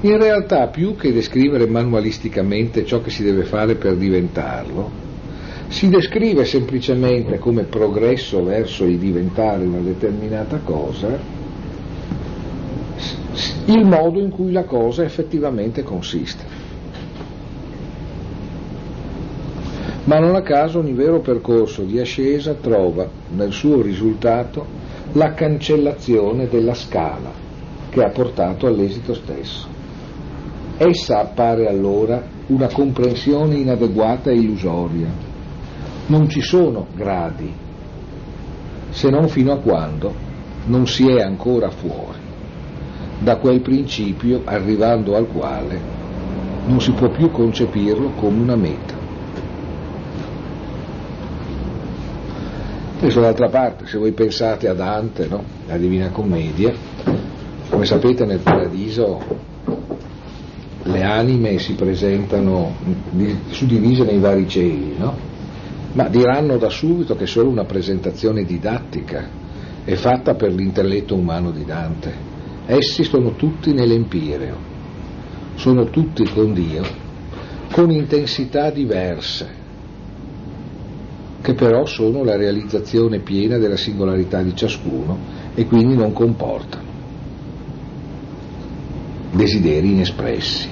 [0.03, 5.06] in realtà più che descrivere manualisticamente ciò che si deve fare per diventarlo,
[5.69, 11.37] si descrive semplicemente come progresso verso il diventare una determinata cosa
[13.67, 16.45] il modo in cui la cosa effettivamente consiste.
[20.05, 24.65] Ma non a caso ogni vero percorso di ascesa trova nel suo risultato
[25.13, 27.33] la cancellazione della scala
[27.91, 29.67] che ha portato all'esito stesso.
[30.77, 35.09] Essa appare allora una comprensione inadeguata e illusoria,
[36.07, 37.53] non ci sono gradi,
[38.91, 40.15] se non fino a quando
[40.67, 42.25] non si è ancora fuori
[43.19, 45.81] da quel principio arrivando al quale
[46.67, 48.95] non si può più concepirlo come una meta.
[52.99, 55.45] Adesso d'altra parte, se voi pensate a Dante, no?
[55.67, 56.73] la Divina Commedia,
[57.69, 59.45] come sapete nel Paradiso
[60.83, 62.75] le anime si presentano
[63.51, 65.26] suddivise nei vari cieli, no?
[65.97, 69.27] Ma diranno da subito che è solo una presentazione didattica,
[69.83, 72.13] è fatta per l'intelletto umano di Dante.
[72.67, 74.59] Essi sono tutti nell'empireo,
[75.55, 76.85] sono tutti con Dio,
[77.73, 79.49] con intensità diverse,
[81.41, 85.19] che però sono la realizzazione piena della singolarità di ciascuno
[85.55, 86.85] e quindi non comportano
[89.33, 90.69] desideri inespressi.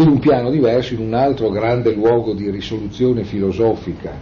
[0.00, 4.12] In un piano diverso, in un altro grande luogo di risoluzione filosofica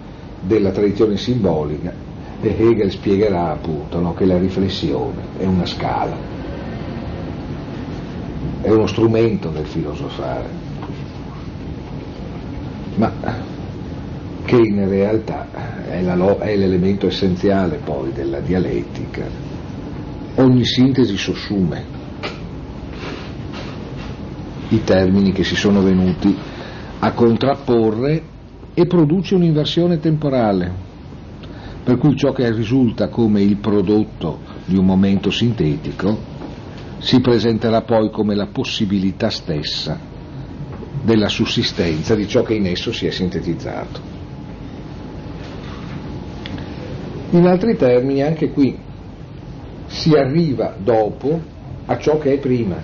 [0.40, 1.94] della tradizione simbolica,
[2.40, 6.16] e Hegel spiegherà appunto no, che la riflessione è una scala,
[8.60, 10.48] è uno strumento del filosofare,
[12.96, 13.12] ma
[14.46, 15.46] che in realtà
[15.88, 19.26] è, la, è l'elemento essenziale poi della dialettica.
[20.34, 21.97] Ogni sintesi sossume
[24.70, 26.36] i termini che si sono venuti
[27.00, 28.22] a contrapporre
[28.74, 30.72] e produce un'inversione temporale,
[31.82, 36.36] per cui ciò che risulta come il prodotto di un momento sintetico
[36.98, 39.98] si presenterà poi come la possibilità stessa
[41.02, 44.16] della sussistenza di ciò che in esso si è sintetizzato.
[47.30, 48.76] In altri termini, anche qui
[49.86, 51.40] si arriva dopo
[51.86, 52.76] a ciò che è prima.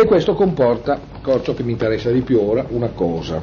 [0.00, 0.98] E questo comporta,
[1.42, 3.38] ciò che mi interessa di più ora, una cosa.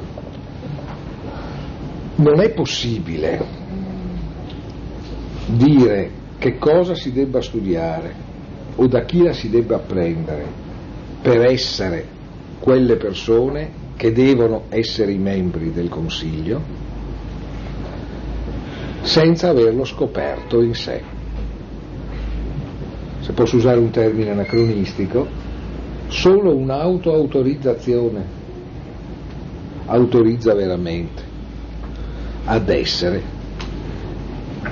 [2.16, 3.46] Non è possibile
[5.46, 8.12] dire che cosa si debba studiare
[8.74, 10.46] o da chi la si debba apprendere
[11.22, 12.04] per essere
[12.58, 16.60] quelle persone che devono essere i membri del Consiglio
[19.02, 21.02] senza averlo scoperto in sé.
[23.20, 25.37] Se posso usare un termine anacronistico,
[26.08, 28.24] Solo un'autoautorizzazione
[29.86, 31.22] autorizza veramente
[32.44, 33.22] ad essere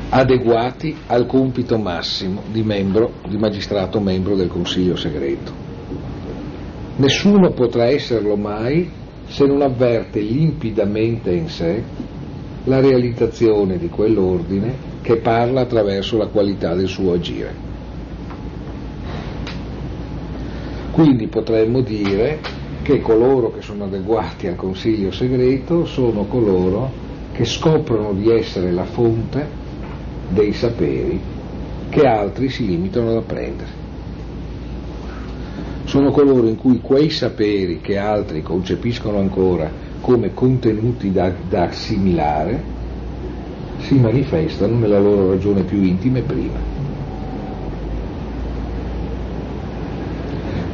[0.09, 5.53] adeguati al compito massimo di, membro, di magistrato membro del Consiglio segreto.
[6.97, 8.91] Nessuno potrà esserlo mai
[9.27, 11.83] se non avverte limpidamente in sé
[12.65, 17.66] la realizzazione di quell'ordine che parla attraverso la qualità del suo agire.
[20.97, 22.41] Quindi potremmo dire
[22.83, 26.91] che coloro che sono adeguati al consiglio segreto sono coloro
[27.33, 29.47] che scoprono di essere la fonte
[30.31, 31.21] dei saperi
[31.91, 33.69] che altri si limitano ad apprendere.
[35.85, 39.71] Sono coloro in cui quei saperi che altri concepiscono ancora
[40.01, 42.63] come contenuti da, da assimilare
[43.81, 46.76] si manifestano nella loro ragione più intima e prima.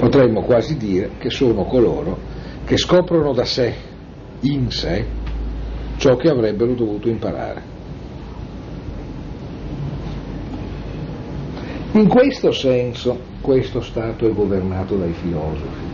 [0.03, 2.19] Potremmo quasi dire che sono coloro
[2.65, 3.73] che scoprono da sé,
[4.41, 5.07] in sé,
[5.97, 7.63] ciò che avrebbero dovuto imparare.
[11.93, 15.87] In questo senso questo Stato è governato dai filosofi,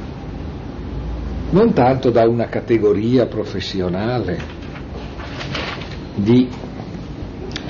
[1.50, 4.38] non tanto da una categoria professionale
[6.14, 6.48] di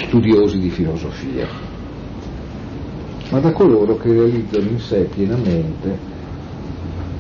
[0.07, 1.49] studiosi di filosofia,
[3.31, 6.18] ma da coloro che realizzano in sé pienamente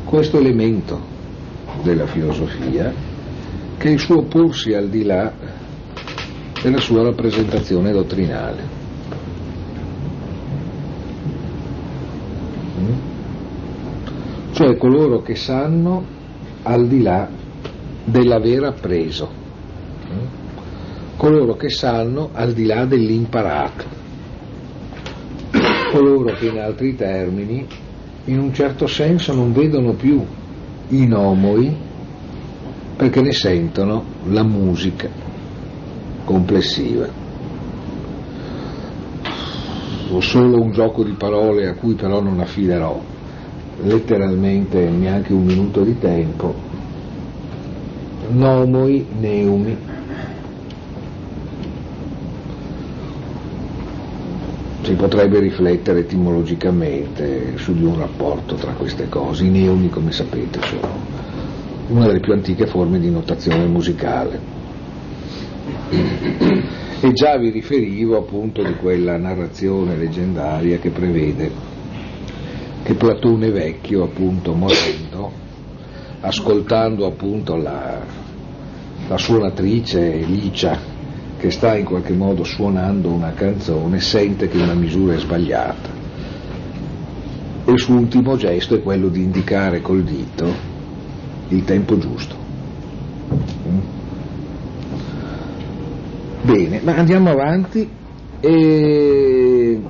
[0.09, 0.98] questo elemento
[1.82, 2.90] della filosofia
[3.76, 5.30] che è il suo porsi al di là
[6.62, 8.62] della sua rappresentazione dottrinale.
[12.78, 12.92] Mm?
[14.52, 16.02] Cioè coloro che sanno
[16.62, 17.28] al di là
[18.02, 19.30] dell'aver appreso,
[20.11, 21.16] mm?
[21.18, 23.84] coloro che sanno al di là dell'imparato,
[25.92, 27.66] coloro che in altri termini
[28.29, 30.22] in un certo senso non vedono più
[30.89, 31.74] i nomoi
[32.97, 35.09] perché ne sentono la musica
[36.24, 37.09] complessiva.
[40.11, 43.01] Ho solo un gioco di parole a cui però non affiderò
[43.83, 46.55] letteralmente neanche un minuto di tempo.
[48.31, 49.76] Nomoi, neumi,
[54.89, 59.45] si potrebbe riflettere etimologicamente su di un rapporto tra queste cose.
[59.45, 60.89] I neoni, come sapete, sono
[61.89, 64.41] una delle più antiche forme di notazione musicale.
[67.01, 71.51] E già vi riferivo appunto di quella narrazione leggendaria che prevede
[72.82, 75.30] che Platone vecchio, appunto morendo,
[76.20, 78.01] ascoltando appunto la,
[79.07, 80.97] la suonatrice Licia
[81.39, 85.99] che sta in qualche modo suonando una canzone sente che una misura è sbagliata
[87.68, 90.47] e il suo ultimo gesto è quello di indicare col dito
[91.49, 92.34] il tempo giusto.
[93.68, 93.78] Mm?
[96.43, 97.86] Bene, ma andiamo avanti
[98.41, 99.80] e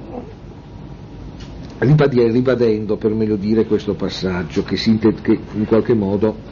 [1.78, 6.47] ribadendo per meglio dire questo passaggio che, che in qualche modo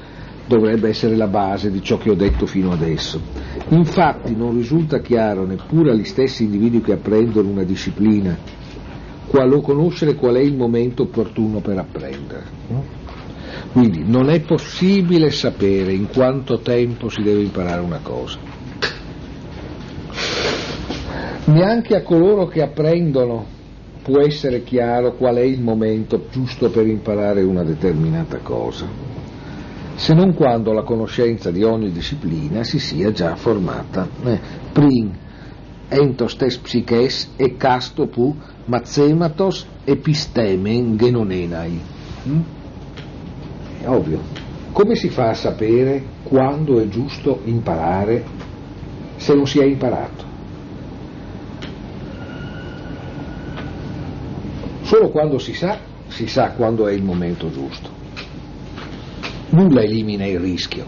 [0.46, 3.20] dovrebbe essere la base di ciò che ho detto fino adesso.
[3.68, 8.36] Infatti non risulta chiaro neppure agli stessi individui che apprendono una disciplina
[9.26, 12.44] qualo conoscere qual è il momento opportuno per apprendere.
[13.72, 18.38] Quindi non è possibile sapere in quanto tempo si deve imparare una cosa.
[21.46, 23.44] Neanche a coloro che apprendono
[24.02, 28.86] può essere chiaro qual è il momento giusto per imparare una determinata cosa,
[29.96, 34.06] se non quando la conoscenza di ogni disciplina si sia già formata.
[34.24, 34.40] Eh,
[34.72, 35.24] prim
[35.88, 38.34] entos tes psyches e casto pu
[38.66, 41.80] mazzematos epistemen genonenai.
[42.28, 42.40] Mm?
[43.80, 44.20] È ovvio.
[44.72, 48.24] Come si fa a sapere quando è giusto imparare
[49.16, 50.24] se non si è imparato?
[54.82, 55.78] Solo quando si sa,
[56.08, 57.95] si sa quando è il momento giusto.
[59.56, 60.84] Nulla elimina il rischio.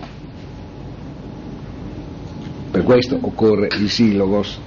[2.70, 4.60] Per questo occorre il silogos,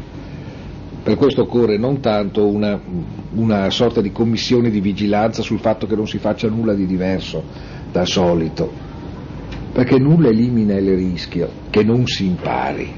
[1.04, 2.82] per questo occorre non tanto una,
[3.36, 7.44] una, sorta di commissione di vigilanza sul fatto che non si faccia nulla di diverso
[7.92, 8.72] dal solito,
[9.72, 12.92] perché nulla elimina il rischio che non si impari,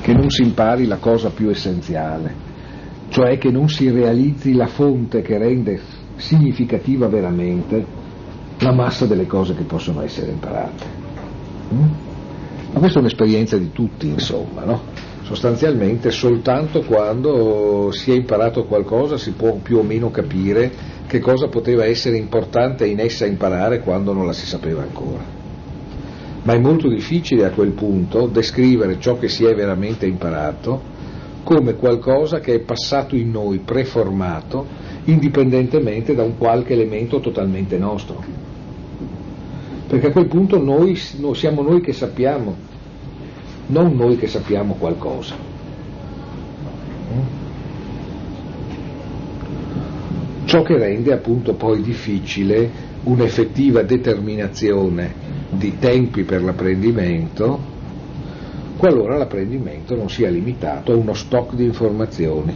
[0.00, 2.42] che non si impari la cosa più essenziale
[3.08, 5.80] cioè che non si realizzi la fonte che rende
[6.16, 7.95] significativa veramente
[8.58, 10.84] la massa delle cose che possono essere imparate.
[11.72, 11.88] Mm?
[12.72, 14.82] Ma questa è un'esperienza di tutti, insomma, no?
[15.22, 20.70] Sostanzialmente soltanto quando si è imparato qualcosa si può più o meno capire
[21.06, 25.24] che cosa poteva essere importante in essa imparare quando non la si sapeva ancora.
[26.42, 30.94] Ma è molto difficile a quel punto descrivere ciò che si è veramente imparato
[31.42, 34.66] come qualcosa che è passato in noi, preformato,
[35.06, 38.22] indipendentemente da un qualche elemento totalmente nostro.
[39.88, 42.54] Perché a quel punto noi, siamo noi che sappiamo,
[43.66, 45.36] non noi che sappiamo qualcosa.
[50.44, 52.70] Ciò che rende appunto poi difficile
[53.04, 57.74] un'effettiva determinazione di tempi per l'apprendimento
[58.76, 62.54] qualora l'apprendimento non sia limitato a uno stock di informazioni,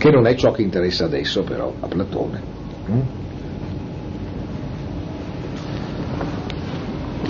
[0.00, 2.40] che non è ciò che interessa adesso però a Platone.
[2.90, 3.00] Mm?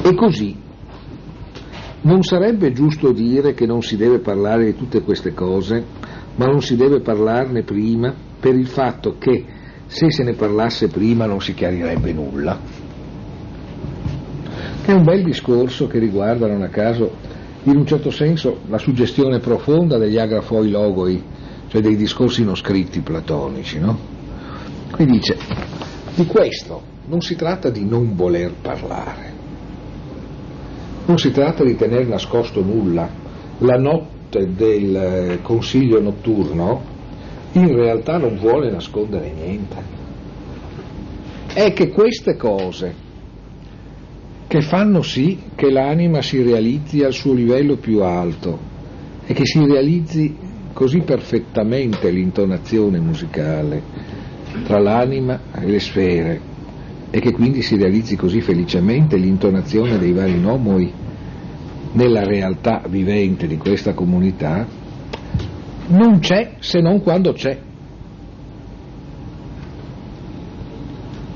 [0.04, 0.56] E così
[2.02, 5.84] non sarebbe giusto dire che non si deve parlare di tutte queste cose,
[6.36, 9.44] ma non si deve parlarne prima per il fatto che
[9.86, 12.56] se se ne parlasse prima non si chiarirebbe nulla.
[14.86, 17.16] È un bel discorso che riguarda, non a caso,
[17.64, 21.22] in un certo senso, la suggestione profonda degli agrafoi logoi,
[21.70, 23.78] cioè dei discorsi non scritti platonici.
[23.78, 23.96] No?
[24.90, 25.36] Qui dice,
[26.16, 29.32] di questo non si tratta di non voler parlare,
[31.06, 33.08] non si tratta di tenere nascosto nulla.
[33.58, 36.82] La notte del eh, consiglio notturno
[37.52, 39.98] in realtà non vuole nascondere niente.
[41.52, 43.08] È che queste cose
[44.48, 48.58] che fanno sì che l'anima si realizzi al suo livello più alto
[49.24, 50.39] e che si realizzi
[50.80, 53.82] così perfettamente l'intonazione musicale
[54.64, 56.40] tra l'anima e le sfere
[57.10, 60.90] e che quindi si realizzi così felicemente l'intonazione dei vari nomoi
[61.92, 64.66] nella realtà vivente di questa comunità,
[65.88, 67.58] non c'è se non quando c'è.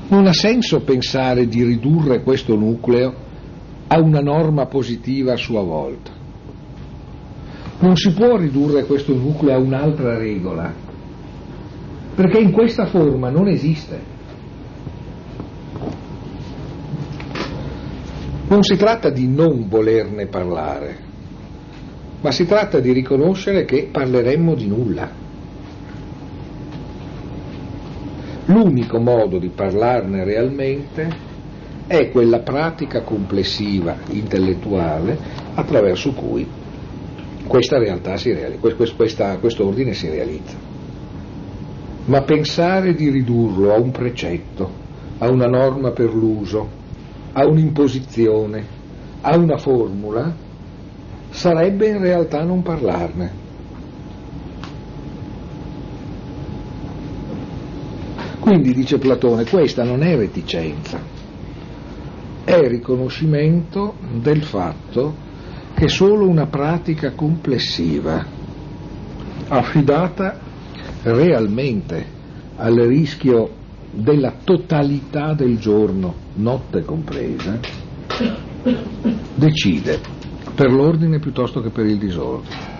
[0.07, 3.13] Non ha senso pensare di ridurre questo nucleo
[3.85, 6.14] a una norma positiva a sua volta.
[7.77, 10.73] Non si può ridurre questo nucleo a un'altra regola,
[12.15, 14.13] perché in questa forma non esiste.
[18.47, 20.97] Non si tratta di non volerne parlare,
[22.21, 25.11] ma si tratta di riconoscere che parleremmo di nulla.
[28.45, 31.09] L'unico modo di parlarne realmente
[31.87, 35.19] è quella pratica complessiva intellettuale
[35.55, 36.47] attraverso cui
[37.47, 40.55] questa realtà si realizza, questo ordine si realizza.
[42.05, 44.69] Ma pensare di ridurlo a un precetto,
[45.17, 46.67] a una norma per l'uso,
[47.33, 48.65] a un'imposizione,
[49.21, 50.35] a una formula,
[51.29, 53.43] sarebbe in realtà non parlarne.
[58.39, 60.99] Quindi, dice Platone, questa non è reticenza,
[62.43, 65.24] è riconoscimento del fatto
[65.75, 68.25] che solo una pratica complessiva,
[69.49, 70.39] affidata
[71.03, 72.05] realmente
[72.55, 73.49] al rischio
[73.91, 77.59] della totalità del giorno, notte compresa,
[79.35, 79.99] decide
[80.55, 82.73] per l'ordine piuttosto che per il disordine.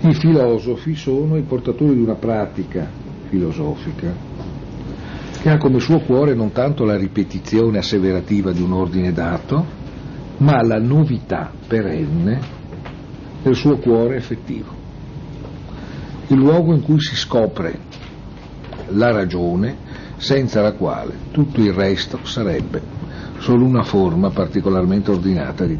[0.00, 2.90] I filosofi sono i portatori di una pratica
[3.28, 4.27] filosofica
[5.40, 9.64] che ha come suo cuore non tanto la ripetizione asseverativa di un ordine dato,
[10.38, 12.40] ma la novità perenne
[13.42, 14.74] del suo cuore effettivo.
[16.28, 17.78] Il luogo in cui si scopre
[18.88, 19.76] la ragione
[20.16, 22.82] senza la quale tutto il resto sarebbe
[23.38, 25.78] solo una forma particolarmente ordinata di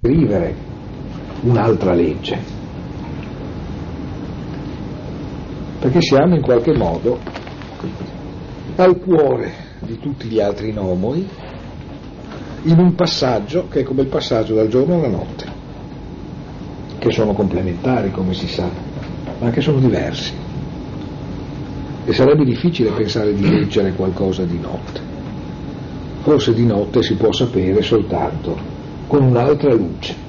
[0.00, 0.75] scrivere
[1.46, 2.36] un'altra legge,
[5.78, 7.18] perché siamo in qualche modo
[8.74, 11.26] al cuore di tutti gli altri nomoi
[12.64, 15.46] in un passaggio che è come il passaggio dal giorno alla notte,
[16.98, 18.68] che sono complementari come si sa,
[19.38, 20.32] ma che sono diversi.
[22.04, 25.00] E sarebbe difficile pensare di leggere qualcosa di notte.
[26.22, 28.56] Forse di notte si può sapere soltanto
[29.06, 30.25] con un'altra luce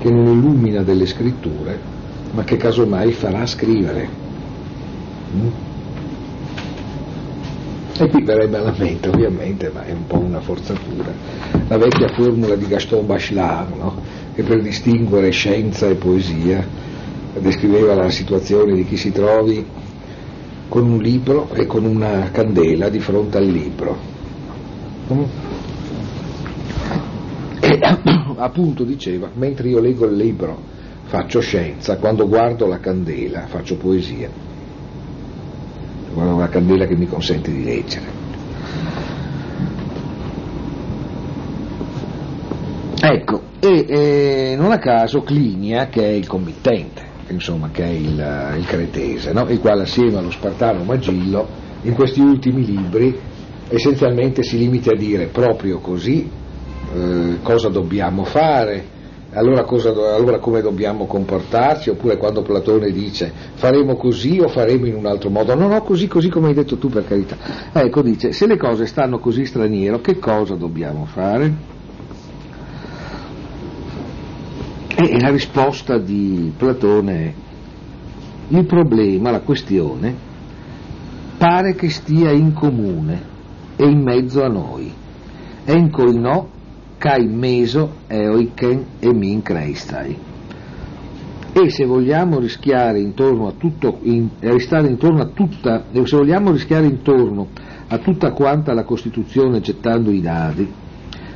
[0.00, 1.78] che non illumina delle scritture,
[2.32, 4.08] ma che casomai farà scrivere.
[5.34, 5.48] Mm?
[7.98, 11.12] E qui verrebbe alla mente, ovviamente, ma è un po' una forzatura,
[11.68, 13.94] la vecchia formula di Gaston Bachelard, no?
[14.34, 16.66] che per distinguere scienza e poesia
[17.38, 19.64] descriveva la situazione di chi si trovi
[20.68, 23.98] con un libro e con una candela di fronte al libro.
[25.12, 25.22] Mm?
[27.60, 30.58] E appunto diceva, mentre io leggo il libro
[31.04, 34.28] faccio scienza, quando guardo la candela faccio poesia.
[36.12, 38.18] Guardo la candela che mi consente di leggere.
[43.02, 48.54] Ecco, e eh, non a caso Clinia, che è il committente, insomma, che è il,
[48.58, 49.48] il cretese, no?
[49.48, 51.48] il quale assieme allo Spartano Magillo,
[51.82, 53.18] in questi ultimi libri,
[53.68, 56.38] essenzialmente si limita a dire proprio così
[56.92, 58.98] eh, cosa dobbiamo fare,
[59.32, 64.96] allora, cosa, allora, come dobbiamo comportarci, oppure quando Platone dice faremo così o faremo in
[64.96, 67.36] un altro modo, no, no, così, così come hai detto tu per carità.
[67.72, 71.78] Ecco, dice, se le cose stanno così straniero, che cosa dobbiamo fare?
[74.96, 77.34] E la risposta di Platone
[78.48, 80.12] è, il problema, la questione,
[81.38, 83.22] pare che stia in comune
[83.76, 84.92] e in mezzo a noi.
[85.64, 86.58] Enco il no
[87.00, 90.14] kai meso eoiken e min creistai.
[91.52, 96.84] E se vogliamo rischiare intorno a tutto, in, restare intorno a tutta, se vogliamo rischiare
[96.84, 97.48] intorno
[97.88, 100.70] a tutta quanta la Costituzione gettando i dadi,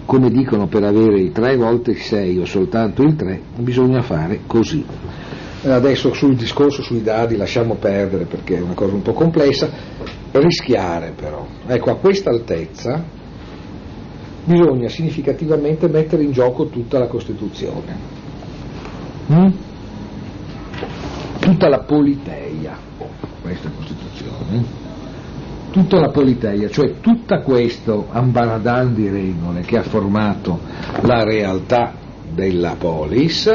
[0.05, 4.41] come dicono per avere i tre volte il sei o soltanto il tre, bisogna fare
[4.47, 4.85] così.
[5.63, 9.71] Adesso sul discorso sui dadi lasciamo perdere perché è una cosa un po' complessa,
[10.33, 11.47] rischiare però.
[11.67, 13.23] Ecco, a questa altezza
[14.45, 17.97] bisogna significativamente mettere in gioco tutta la Costituzione,
[19.33, 19.47] mm?
[21.41, 22.77] tutta la politeia,
[23.43, 24.65] questa Costituzione,
[25.71, 30.61] tutta la politeia, cioè tutto questo ambaradan di regole che ha formato
[31.03, 31.95] la realtà
[32.33, 33.51] della polis,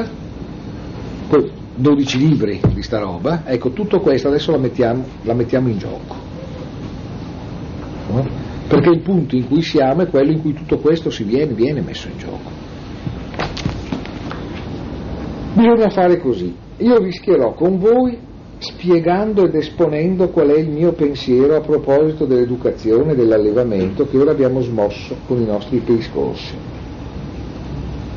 [1.27, 5.77] poi 12 libri di sta roba, ecco tutto questo adesso la mettiamo, la mettiamo in
[5.77, 6.27] gioco.
[8.69, 11.81] Perché il punto in cui siamo è quello in cui tutto questo si viene, viene
[11.81, 12.51] messo in gioco.
[15.53, 16.55] Bisogna fare così.
[16.77, 18.15] Io rischierò con voi
[18.59, 24.31] spiegando ed esponendo qual è il mio pensiero a proposito dell'educazione e dell'allevamento che ora
[24.31, 26.53] abbiamo smosso con i nostri discorsi.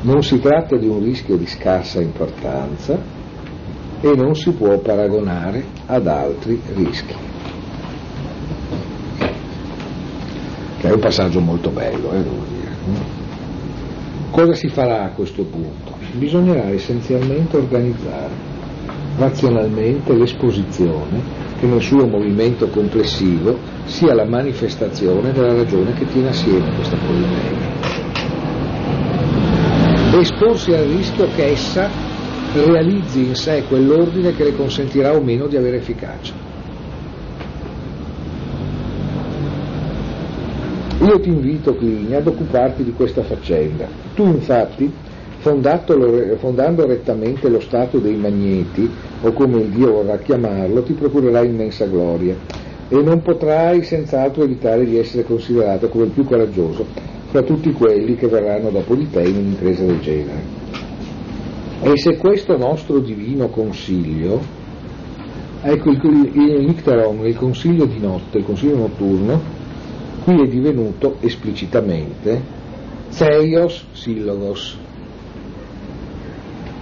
[0.03, 3.01] Non si tratta di un rischio di scarsa importanza
[4.03, 7.32] e non si può paragonare ad altri rischi.
[10.83, 12.71] Che è un passaggio molto bello, eh, devo dire.
[14.33, 15.95] Cosa si farà a questo punto?
[16.15, 18.51] Bisognerà essenzialmente organizzare
[19.17, 21.21] razionalmente l'esposizione
[21.61, 28.01] che nel suo movimento complessivo sia la manifestazione della ragione che tiene assieme questa politica.
[30.19, 31.89] Esporsi al rischio che essa
[32.55, 36.42] realizzi in sé quell'ordine che le consentirà o meno di avere efficacia.
[41.03, 43.89] Io ti invito, Clini, ad occuparti di questa faccenda.
[44.15, 44.89] Tu infatti,
[45.39, 48.89] fondando rettamente lo stato dei magneti,
[49.23, 52.37] o come il Dio vorrà chiamarlo, ti procurerai immensa gloria
[52.89, 56.87] e non potrai senz'altro evitare di essere considerato come il più coraggioso
[57.31, 60.61] fra tutti quelli che verranno dopo di te in un'impresa del genere.
[61.81, 64.41] E se questo nostro divino consiglio,
[65.63, 69.62] ecco il, il, il, il consiglio di notte, il consiglio notturno,
[70.25, 72.61] qui è divenuto esplicitamente
[73.17, 74.79] Theios Sillogos,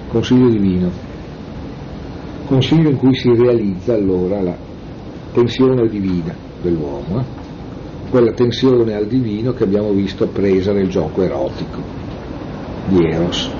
[0.08, 0.90] consiglio divino,
[2.46, 4.56] consiglio in cui si realizza allora la
[5.32, 7.24] tensione divina dell'uomo, eh?
[8.10, 11.80] quella tensione al divino che abbiamo visto presa nel gioco erotico
[12.86, 13.50] di Eros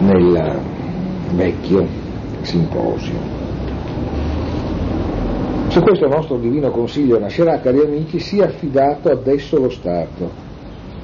[0.00, 0.60] nel
[1.34, 1.86] vecchio
[2.42, 3.35] simposio.
[5.76, 10.30] Se questo nostro divino consiglio nascerà, cari amici, sia affidato adesso lo Stato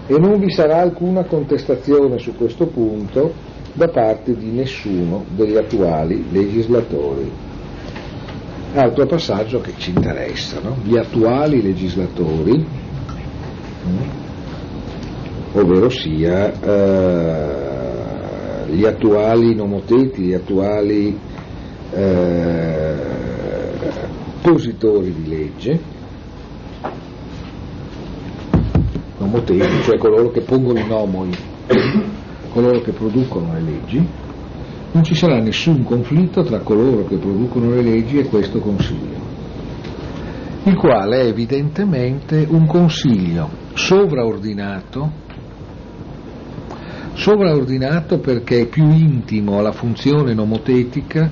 [0.06, 3.34] e non vi sarà alcuna contestazione su questo punto
[3.74, 7.30] da parte di nessuno degli attuali legislatori.
[8.72, 10.78] Altro passaggio che ci interessa, no?
[10.82, 12.66] gli attuali legislatori,
[13.86, 14.08] mm,
[15.52, 17.48] ovvero sia eh,
[18.70, 21.18] gli attuali nomoteti, gli attuali
[21.92, 22.71] eh,
[24.42, 25.80] positori di legge,
[29.18, 31.30] nomoteti, cioè coloro che pongono i nomoi,
[32.50, 34.08] coloro che producono le leggi,
[34.90, 39.20] non ci sarà nessun conflitto tra coloro che producono le leggi e questo Consiglio,
[40.64, 45.10] il quale è evidentemente un Consiglio sovraordinato,
[47.12, 51.30] sovraordinato perché è più intimo alla funzione nomotetica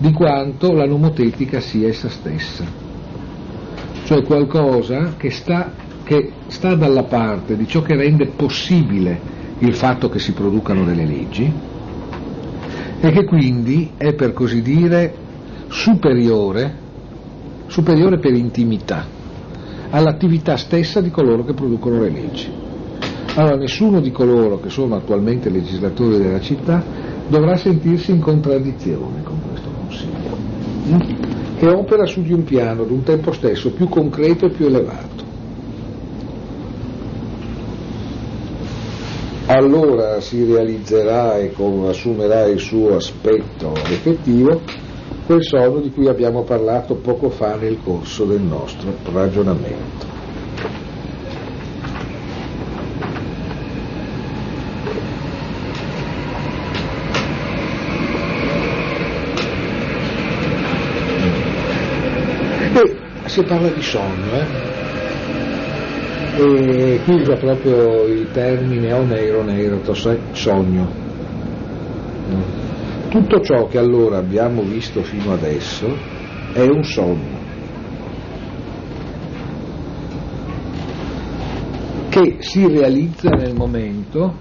[0.00, 2.64] di quanto la nomotetica sia essa stessa,
[4.04, 9.20] cioè qualcosa che sta, che sta dalla parte di ciò che rende possibile
[9.58, 11.52] il fatto che si producano delle leggi
[12.98, 15.14] e che quindi è per così dire
[15.68, 16.78] superiore,
[17.66, 19.06] superiore per intimità
[19.90, 22.46] all'attività stessa di coloro che producono le leggi.
[23.34, 26.82] Allora nessuno di coloro che sono attualmente legislatori della città
[27.26, 29.49] dovrà sentirsi in contraddizione con questo
[31.56, 35.28] che opera su di un piano ad un tempo stesso più concreto e più elevato.
[39.46, 41.52] Allora si realizzerà e
[41.88, 44.62] assumerà il suo aspetto effettivo
[45.26, 50.19] quel sogno di cui abbiamo parlato poco fa nel corso del nostro ragionamento.
[63.30, 64.44] Si parla di sogno, eh?
[66.36, 69.80] e qui usa proprio il termine o nero nero,
[70.32, 70.88] sogno.
[73.08, 75.96] Tutto ciò che allora abbiamo visto fino adesso
[76.52, 77.38] è un sogno.
[82.08, 84.34] che si realizza nel momento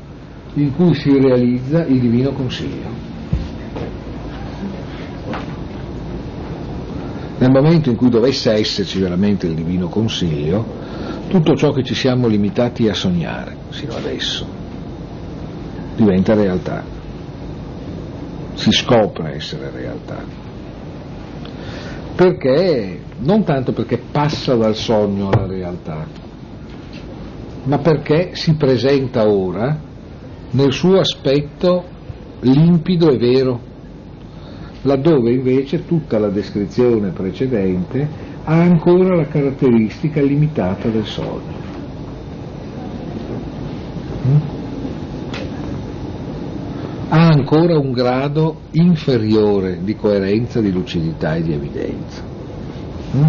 [0.56, 3.09] in cui si realizza il divino consiglio.
[7.50, 10.64] Nel momento in cui dovesse esserci veramente il divino consiglio,
[11.30, 14.46] tutto ciò che ci siamo limitati a sognare sino adesso
[15.96, 16.84] diventa realtà,
[18.54, 20.24] si scopre essere realtà.
[22.16, 23.02] Perché?
[23.18, 26.06] Non tanto perché passa dal sogno alla realtà,
[27.64, 29.76] ma perché si presenta ora
[30.52, 31.84] nel suo aspetto
[32.42, 33.69] limpido e vero
[34.84, 38.08] laddove invece tutta la descrizione precedente
[38.46, 41.68] ha ancora la caratteristica limitata del sogno.
[44.26, 44.58] Mm?
[47.10, 52.22] Ha ancora un grado inferiore di coerenza, di lucidità e di evidenza.
[53.16, 53.24] Mm?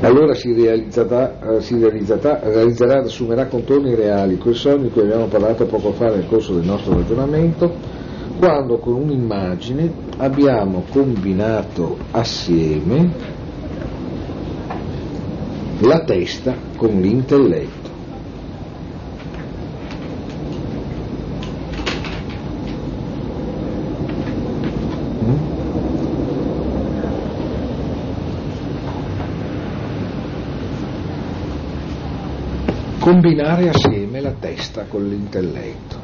[0.00, 5.64] Allora si realizzerà, si realizzerà, realizzerà, assumerà contorni reali quel sogno di cui abbiamo parlato
[5.66, 8.00] poco fa nel corso del nostro ragionamento
[8.42, 13.08] quando con un'immagine abbiamo combinato assieme
[15.78, 17.90] la testa con l'intelletto.
[32.98, 36.01] Combinare assieme la testa con l'intelletto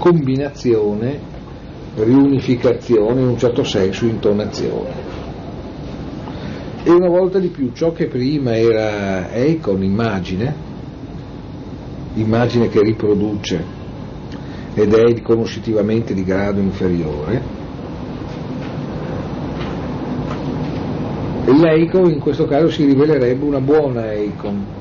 [0.00, 1.20] combinazione,
[1.96, 5.08] riunificazione, in un certo senso intonazione.
[6.82, 10.54] E una volta di più ciò che prima era Eikon, immagine,
[12.14, 13.78] immagine che riproduce
[14.72, 17.42] ed è conoscitivamente di grado inferiore,
[21.44, 24.79] l'Eikon in questo caso si rivelerebbe una buona Eikon.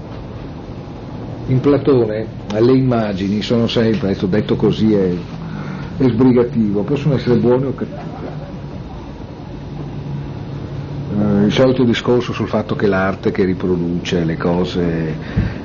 [1.49, 2.27] In Platone
[2.59, 5.09] le immagini sono sempre, detto così è,
[5.97, 8.19] è sbrigativo, possono essere buone o cattive
[11.11, 15.15] Eh, il solito discorso sul fatto che l'arte che riproduce le cose,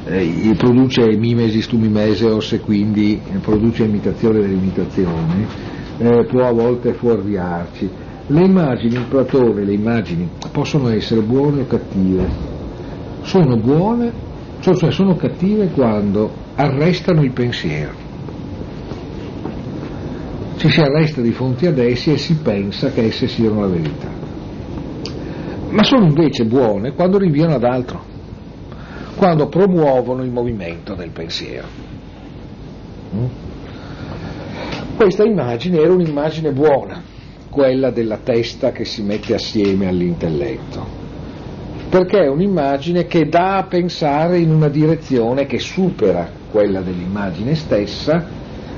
[0.07, 5.47] eh, produce mimesis tu mimeseos e quindi produce imitazione delle imitazioni,
[5.99, 7.91] eh, può a volte fuorviarci.
[8.26, 12.26] Le immagini in Platone, le immagini possono essere buone o cattive.
[13.20, 14.12] Sono buone,
[14.73, 17.93] cioè sono cattive quando arrestano il pensiero.
[20.57, 24.25] Ci si arresta di fronte ad essi e si pensa che esse siano la verità
[25.75, 28.05] ma sono invece buone quando rinviano ad altro,
[29.17, 31.67] quando promuovono il movimento del pensiero.
[33.12, 33.25] Mm?
[34.95, 37.03] Questa immagine era un'immagine buona,
[37.51, 40.87] quella della testa che si mette assieme all'intelletto,
[41.95, 48.27] perché è un'immagine che dà a pensare in una direzione che supera quella dell'immagine stessa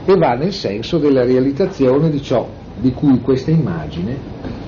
[0.04, 2.46] e va nel senso della realizzazione di ciò
[2.76, 4.18] di cui questa immagine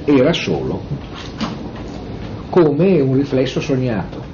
[0.06, 0.80] era solo
[2.48, 4.24] come un riflesso sognato.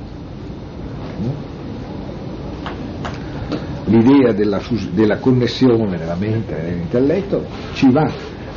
[3.86, 4.60] L'idea della,
[4.92, 8.08] della connessione della mente e dell'intelletto ci va,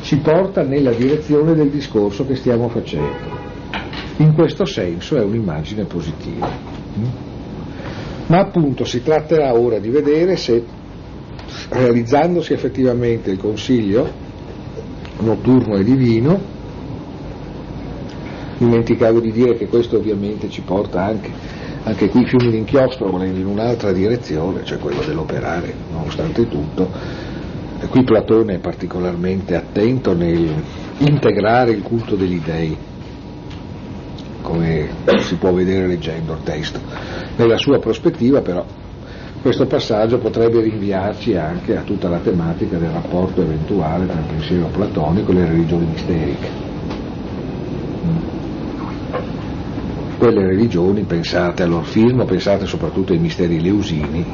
[0.02, 3.47] ci porta nella direzione del discorso che stiamo facendo.
[4.18, 6.50] In questo senso è un'immagine positiva.
[8.28, 10.64] Ma appunto si tratterà ora di vedere se
[11.70, 14.10] realizzandosi effettivamente il consiglio
[15.20, 16.56] notturno e divino
[18.58, 21.30] dimenticavo di dire che questo ovviamente ci porta anche,
[21.84, 26.90] anche qui fiumi d'inchiostro volendo in un'altra direzione, cioè quella dell'operare, nonostante tutto.
[27.80, 30.64] E qui Platone è particolarmente attento nel
[31.00, 32.76] integrare il culto degli dei,
[34.42, 34.90] come
[35.22, 36.80] si può vedere leggendo il testo.
[37.36, 38.66] Nella sua prospettiva però
[39.42, 44.68] questo passaggio potrebbe rinviarci anche a tutta la tematica del rapporto eventuale tra il pensiero
[44.68, 46.68] platonico e le religioni misteriche
[50.18, 54.26] quelle religioni, pensate all'orfismo, pensate soprattutto ai misteri leusini,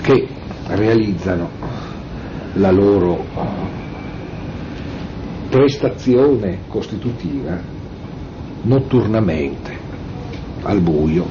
[0.00, 0.28] che
[0.68, 1.50] realizzano
[2.54, 3.24] la loro
[5.50, 7.69] prestazione costitutiva
[8.62, 9.76] notturnamente,
[10.62, 11.26] al buio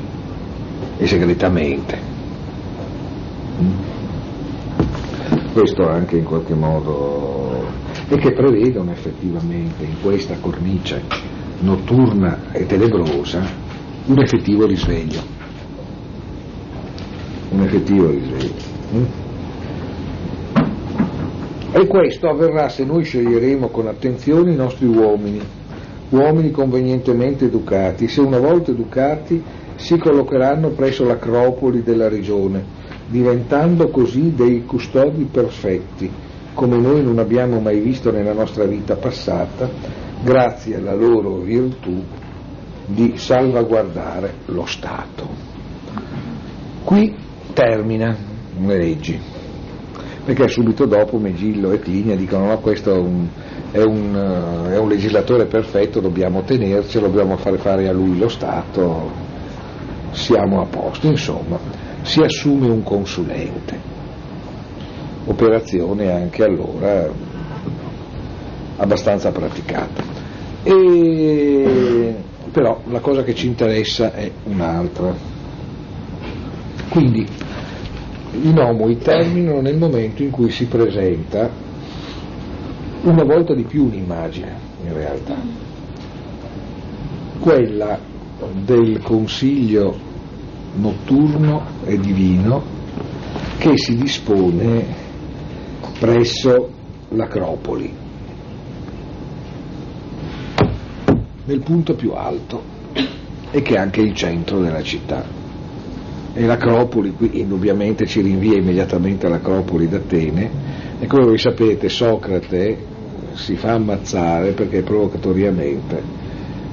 [0.97, 1.97] e segretamente.
[5.53, 7.67] Questo anche in qualche modo
[8.07, 11.03] e che prevedono effettivamente in questa cornice
[11.59, 13.41] notturna e tenebrosa
[14.05, 15.21] un effettivo risveglio.
[17.51, 19.17] Un effettivo risveglio.
[21.71, 25.39] E questo avverrà se noi sceglieremo con attenzione i nostri uomini,
[26.09, 29.43] uomini convenientemente educati, se una volta educati
[29.75, 32.63] si collocheranno presso l'acropoli della regione,
[33.07, 36.11] diventando così dei custodi perfetti,
[36.53, 39.69] come noi non abbiamo mai visto nella nostra vita passata,
[40.21, 42.03] grazie alla loro virtù
[42.85, 45.27] di salvaguardare lo Stato.
[46.83, 47.15] Qui
[47.53, 48.15] termina
[48.65, 49.17] le leggi,
[50.25, 53.27] perché subito dopo Megillo e Clinia dicono no, questo è un,
[53.71, 59.11] è, un, è un, legislatore perfetto, dobbiamo tenercelo, dobbiamo fare fare a lui lo Stato,
[60.11, 61.59] siamo a posto, insomma,
[62.01, 63.79] si assume un consulente,
[65.25, 67.09] operazione anche allora
[68.77, 70.03] abbastanza praticata.
[70.63, 72.15] E,
[72.51, 75.13] però la cosa che ci interessa è un'altra.
[76.89, 77.25] Quindi
[78.41, 81.67] i nomoi terminano nel momento in cui si presenta
[83.03, 85.35] una volta di più un'immagine, in realtà,
[87.39, 87.99] quella
[88.63, 89.97] del consiglio
[90.75, 92.63] notturno e divino
[93.57, 94.85] che si dispone
[95.99, 96.69] presso
[97.09, 98.07] l'Acropoli.
[101.49, 102.61] nel punto più alto
[103.49, 105.25] e che è anche il centro della città.
[106.33, 110.51] E l'Acropoli qui indubbiamente ci rinvia immediatamente all'Acropoli d'Atene
[110.99, 112.77] e come voi sapete Socrate
[113.33, 116.19] si fa ammazzare perché provocatoriamente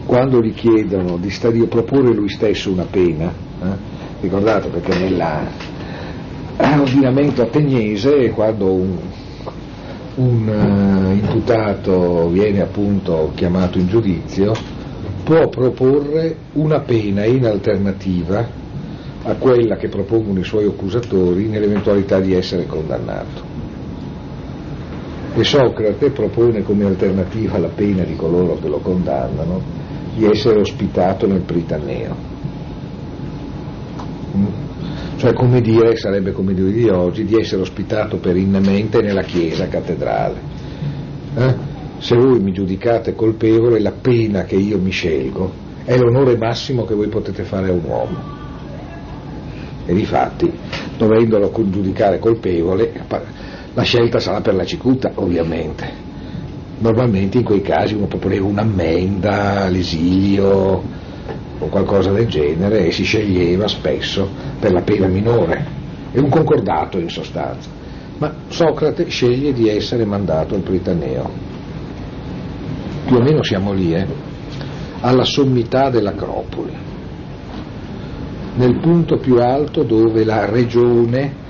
[0.07, 3.95] quando gli chiedono di stadio, proporre lui stesso una pena, eh?
[4.21, 8.97] ricordate perché nell'ordinamento ateniese quando un,
[10.15, 14.53] un uh, imputato viene appunto chiamato in giudizio,
[15.25, 18.49] può proporre una pena in alternativa
[19.25, 23.56] a quella che propongono i suoi accusatori nell'eventualità di essere condannato.
[25.37, 29.61] E Socrate propone come alternativa alla pena di coloro che lo condannano
[30.15, 32.17] di essere ospitato nel Pritaneo.
[34.35, 34.47] Mm?
[35.17, 40.55] Cioè come dire, sarebbe come dire di oggi, di essere ospitato perennemente nella chiesa cattedrale.
[41.37, 41.75] Eh?
[41.99, 46.95] se voi mi giudicate colpevole, la pena che io mi scelgo è l'onore massimo che
[46.95, 48.17] voi potete fare a un uomo.
[49.87, 50.51] E difatti,
[50.97, 52.93] dovendolo giudicare colpevole,
[53.77, 56.05] la scelta sarà per la cicuta, ovviamente.
[56.79, 60.83] Normalmente in quei casi uno proponeva un'ammenda, l'esilio
[61.59, 65.65] o qualcosa del genere e si sceglieva spesso per la pena minore.
[66.11, 67.69] È un concordato in sostanza.
[68.17, 71.55] Ma Socrate sceglie di essere mandato al Pritaneo
[73.05, 74.07] più o meno siamo lì, eh,
[75.01, 76.73] alla sommità dell'Acropoli,
[78.57, 81.45] nel punto più alto dove la regione,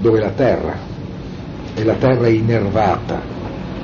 [0.00, 0.76] dove la terra,
[1.74, 3.20] e la terra innervata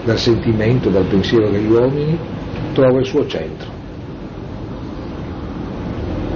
[0.04, 2.18] dal sentimento, dal pensiero degli uomini,
[2.72, 3.68] trova il suo centro.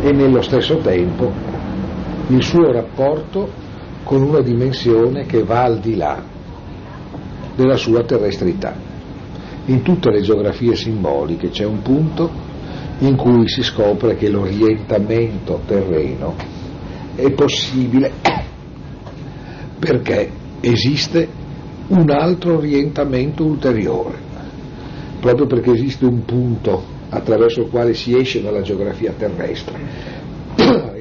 [0.01, 1.33] E nello stesso tempo
[2.29, 3.51] il suo rapporto
[4.03, 6.23] con una dimensione che va al di là
[7.55, 8.93] della sua terrestrità
[9.67, 12.31] in tutte le geografie simboliche c'è un punto
[12.99, 16.35] in cui si scopre che l'orientamento terreno
[17.15, 18.13] è possibile
[19.85, 20.31] perché
[20.61, 21.29] esiste
[21.89, 24.17] un altro orientamento ulteriore,
[25.21, 29.79] proprio perché esiste un punto attraverso il quale si esce dalla geografia terrestre.
[30.57, 30.93] eh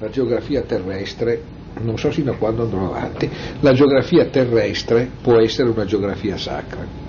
[0.00, 1.42] la geografia terrestre,
[1.80, 3.28] non so fino a quando andrò avanti,
[3.60, 7.06] la geografia terrestre può essere una geografia sacra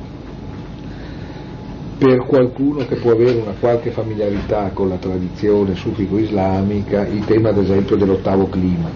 [1.99, 7.57] per qualcuno che può avere una qualche familiarità con la tradizione sufico-islamica il tema ad
[7.57, 8.89] esempio dell'ottavo clima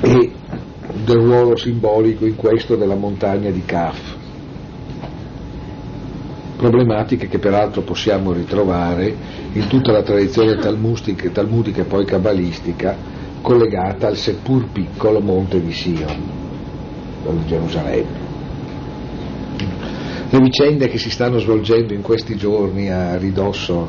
[0.00, 0.32] e
[1.08, 4.16] del ruolo simbolico in questo della montagna di Kaf.
[6.58, 9.14] Problematiche che peraltro possiamo ritrovare
[9.52, 12.94] in tutta la tradizione talmudica, e poi cabalistica
[13.40, 16.22] collegata al seppur piccolo monte di Sion,
[17.22, 18.26] di Gerusalemme.
[20.28, 23.88] Le vicende che si stanno svolgendo in questi giorni a ridosso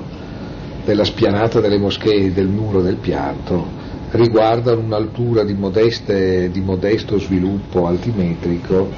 [0.86, 3.79] della spianata delle moschee e del muro del pianto
[4.12, 8.89] riguardano un'altura di, modeste, di modesto sviluppo altimetrico,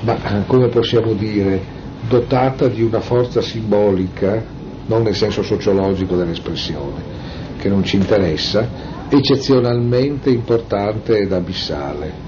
[0.00, 1.60] ma come possiamo dire,
[2.08, 4.42] dotata di una forza simbolica,
[4.86, 7.12] non nel senso sociologico dell'espressione,
[7.58, 8.68] che non ci interessa,
[9.08, 12.22] eccezionalmente importante ed abissale.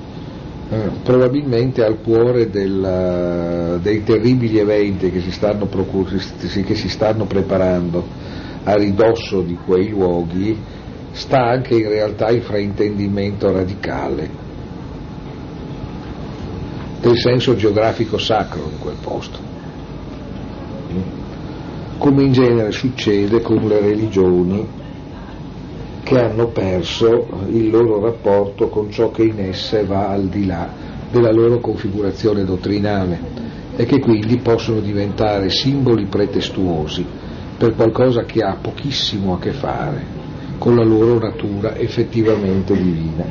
[0.69, 8.05] Eh, probabilmente al cuore del, dei terribili eventi che si, procur- che si stanno preparando
[8.65, 10.59] a ridosso di quei luoghi
[11.17, 14.29] sta anche in realtà il fraintendimento radicale
[17.01, 19.39] del senso geografico sacro in quel posto,
[21.97, 24.69] come in genere succede con le religioni
[26.03, 30.69] che hanno perso il loro rapporto con ciò che in esse va al di là
[31.11, 33.21] della loro configurazione dottrinale
[33.75, 37.07] e che quindi possono diventare simboli pretestuosi
[37.57, 40.25] per qualcosa che ha pochissimo a che fare
[40.59, 43.25] con la loro natura effettivamente divina.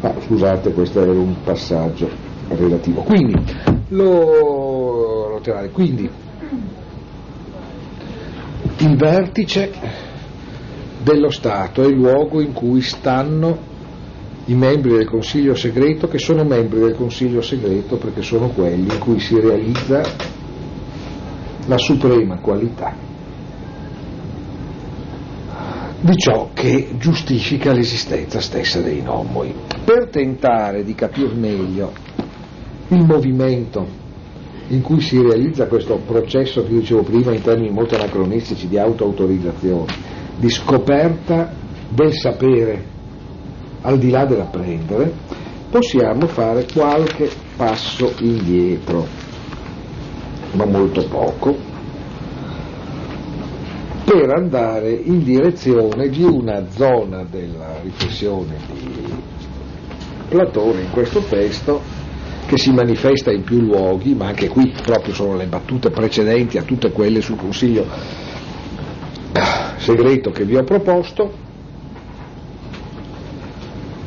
[0.00, 2.08] Ma scusate, questo era un passaggio
[2.48, 3.02] relativo.
[3.02, 3.34] Quindi,
[3.88, 5.40] lo,
[5.72, 6.08] quindi
[8.78, 9.70] il vertice
[11.02, 13.66] dello Stato, è il luogo in cui stanno
[14.46, 18.98] i membri del Consiglio segreto che sono membri del Consiglio segreto perché sono quelli in
[18.98, 20.02] cui si realizza
[21.66, 23.07] la suprema qualità
[26.00, 29.52] di ciò che giustifica l'esistenza stessa dei nomoi.
[29.84, 31.92] Per tentare di capire meglio
[32.88, 34.06] il movimento
[34.68, 39.94] in cui si realizza questo processo che dicevo prima in termini molto anacronistici di auto-autorizzazione,
[40.36, 41.52] di scoperta
[41.88, 42.96] del sapere
[43.80, 45.12] al di là dell'apprendere,
[45.70, 49.06] possiamo fare qualche passo indietro,
[50.52, 51.56] ma molto poco,
[54.08, 59.12] per andare in direzione di una zona della riflessione di
[60.28, 61.82] Platone in questo testo
[62.46, 66.62] che si manifesta in più luoghi, ma anche qui proprio sono le battute precedenti a
[66.62, 67.86] tutte quelle sul Consiglio
[69.76, 71.30] segreto che vi ho proposto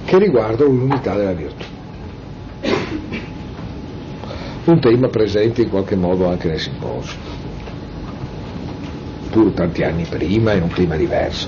[0.05, 1.65] che riguarda l'unità della virtù.
[4.63, 7.17] un tema presente in qualche modo anche nel simposio,
[9.31, 11.47] pur tanti anni prima in un clima diverso.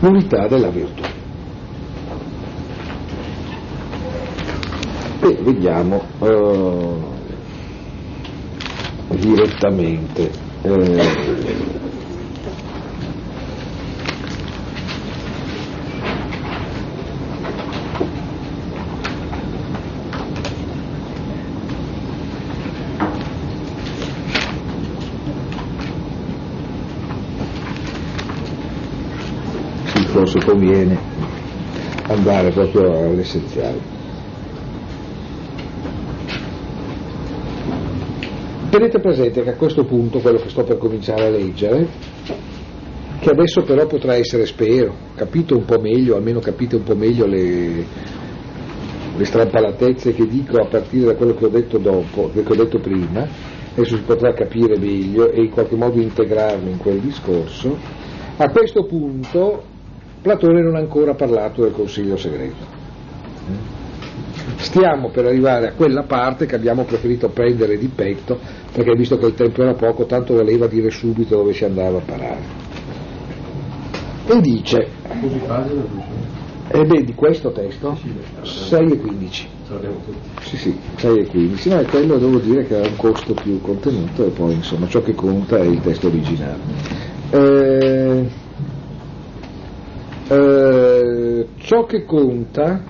[0.00, 1.02] L'unità della virtù.
[5.20, 6.94] E vediamo eh,
[9.16, 10.30] direttamente
[10.62, 11.87] eh,
[30.38, 30.98] forse conviene
[32.08, 33.96] andare proprio all'essenziale.
[38.70, 41.86] Tenete presente che a questo punto, quello che sto per cominciare a leggere,
[43.18, 47.26] che adesso però potrà essere, spero, capito un po' meglio, almeno capite un po' meglio
[47.26, 47.84] le,
[49.16, 52.78] le strampalatezze che dico a partire da quello che ho detto dopo, che ho detto
[52.78, 53.26] prima,
[53.72, 57.76] adesso si potrà capire meglio e in qualche modo integrarmi in quel discorso.
[58.36, 59.76] A questo punto
[60.20, 62.76] Platone non ha ancora parlato del consiglio segreto.
[64.56, 68.38] Stiamo per arrivare a quella parte che abbiamo preferito prendere di petto
[68.72, 72.02] perché visto che il tempo era poco tanto voleva dire subito dove si andava a
[72.04, 72.66] parare.
[74.26, 74.88] E dice,
[76.70, 77.96] e eh beh, di questo testo
[78.42, 79.48] 6 e 15.
[80.42, 81.68] Sì, sì, 6 e 15.
[81.70, 85.00] No, è quello devo dire che ha un costo più contenuto e poi insomma ciò
[85.00, 86.58] che conta è il testo originale.
[87.30, 88.26] Eh,
[90.28, 92.82] eh, ciò che conta,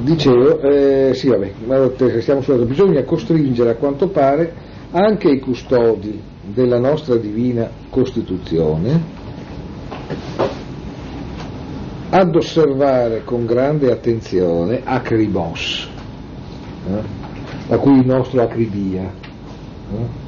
[0.00, 4.52] dicevo, eh, sì vabbè, stiamo sulla, bisogna costringere a quanto pare
[4.90, 9.14] anche i custodi della nostra divina Costituzione
[12.10, 15.88] ad osservare con grande attenzione acribos,
[16.88, 17.02] eh,
[17.68, 19.12] da cui il nostro acribia.
[19.92, 20.24] Eh,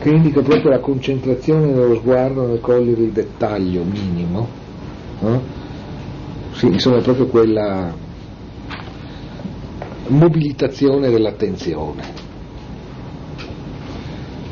[0.00, 4.48] che indica proprio la concentrazione nello sguardo nel cogliere il dettaglio minimo.
[5.20, 5.42] No?
[6.52, 7.92] Sì, insomma, proprio quella
[10.06, 12.28] mobilitazione dell'attenzione.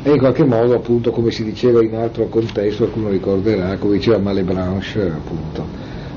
[0.03, 4.19] E in qualche modo, appunto, come si diceva in altro contesto, qualcuno ricorderà, come diceva
[4.19, 5.65] Malebranche, appunto,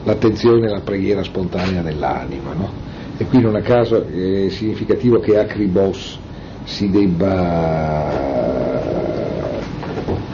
[0.04, 2.52] l'attenzione è la preghiera spontanea dell'anima.
[2.52, 2.70] No?
[3.16, 6.18] E qui non a caso è significativo che Acribos
[6.64, 8.71] si debba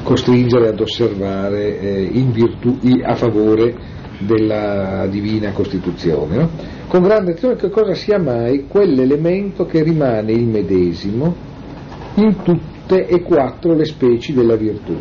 [0.08, 3.74] costringere ad osservare eh, virtù, a favore
[4.20, 6.36] della divina Costituzione.
[6.36, 6.48] No?
[6.88, 11.34] Con grande attenzione che cosa sia mai quell'elemento che rimane il medesimo
[12.14, 14.96] in tutte e quattro le specie della virtù,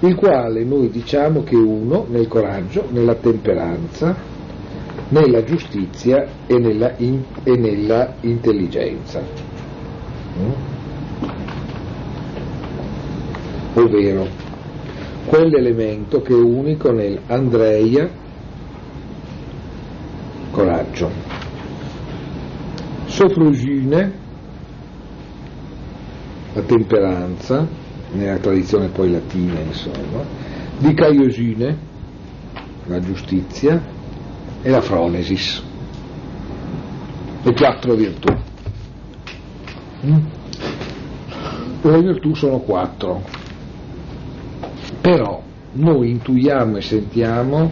[0.00, 4.14] il quale noi diciamo che è uno nel coraggio, nella temperanza,
[5.08, 9.22] nella giustizia e nella, in, e nella intelligenza.
[10.38, 10.75] Mm?
[13.76, 14.26] Ovvero
[15.26, 18.08] quell'elemento che è unico nel Andreia,
[20.50, 21.10] coraggio,
[23.06, 24.12] Sofrugine,
[26.54, 27.66] la temperanza,
[28.12, 30.22] nella tradizione poi latina insomma,
[30.78, 31.78] di Caiosine,
[32.86, 33.94] la giustizia,
[34.62, 35.62] e la Fronesis,
[37.42, 38.34] le quattro virtù.
[40.04, 40.16] Mm?
[41.82, 43.22] Le virtù sono quattro,
[45.06, 45.40] però
[45.74, 47.70] noi intuiamo e sentiamo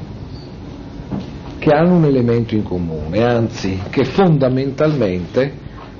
[1.58, 5.52] che hanno un elemento in comune, anzi che fondamentalmente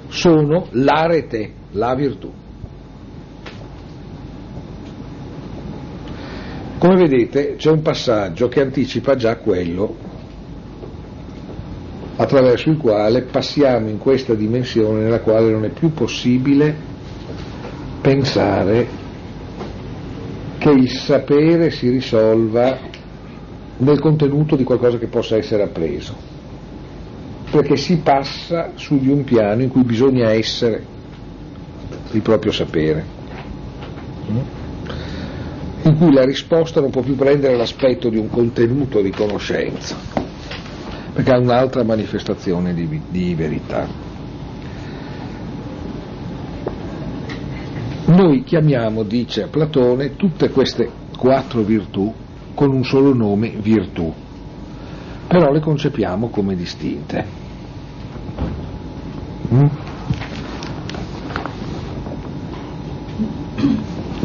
[0.06, 2.32] sono l'arete, la virtù.
[6.78, 9.96] Come vedete c'è un passaggio che anticipa già quello
[12.14, 16.76] attraverso il quale passiamo in questa dimensione nella quale non è più possibile
[18.00, 19.02] pensare
[20.64, 22.78] che il sapere si risolva
[23.76, 26.16] nel contenuto di qualcosa che possa essere appreso,
[27.50, 30.82] perché si passa su di un piano in cui bisogna essere
[32.12, 33.04] il proprio sapere,
[34.30, 34.38] mm?
[35.82, 39.94] in cui la risposta non può più prendere l'aspetto di un contenuto di conoscenza,
[41.12, 44.03] perché ha un'altra manifestazione di, di verità.
[48.14, 50.88] Noi chiamiamo, dice Platone, tutte queste
[51.18, 52.14] quattro virtù
[52.54, 54.12] con un solo nome virtù,
[55.26, 57.26] però le concepiamo come distinte.
[59.52, 59.66] Mm?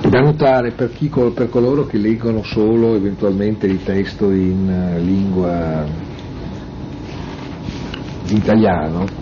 [0.07, 5.85] Da notare per, chi, per coloro che leggono solo eventualmente il testo in uh, lingua
[8.27, 9.18] in italiano,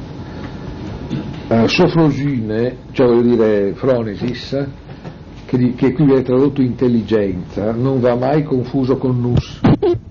[1.50, 4.66] uh, sofrosine, cioè voglio dire fronesis,
[5.46, 9.62] che, che qui viene tradotto intelligenza, non va mai confuso con nus,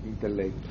[0.03, 0.65] intelletto.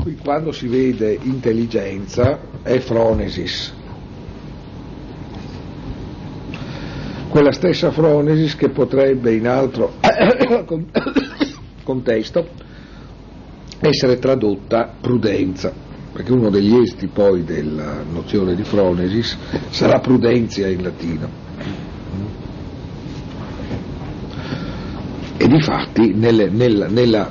[0.00, 3.74] Qui quando si vede intelligenza è fronesis.
[7.28, 9.92] Quella stessa fronesis che potrebbe in altro
[11.84, 12.48] contesto
[13.80, 15.72] essere tradotta prudenza,
[16.12, 19.36] perché uno degli esiti poi della nozione di fronesis
[19.70, 21.28] sarà prudenzia in latino.
[25.36, 27.30] E difatti nelle, nella, nella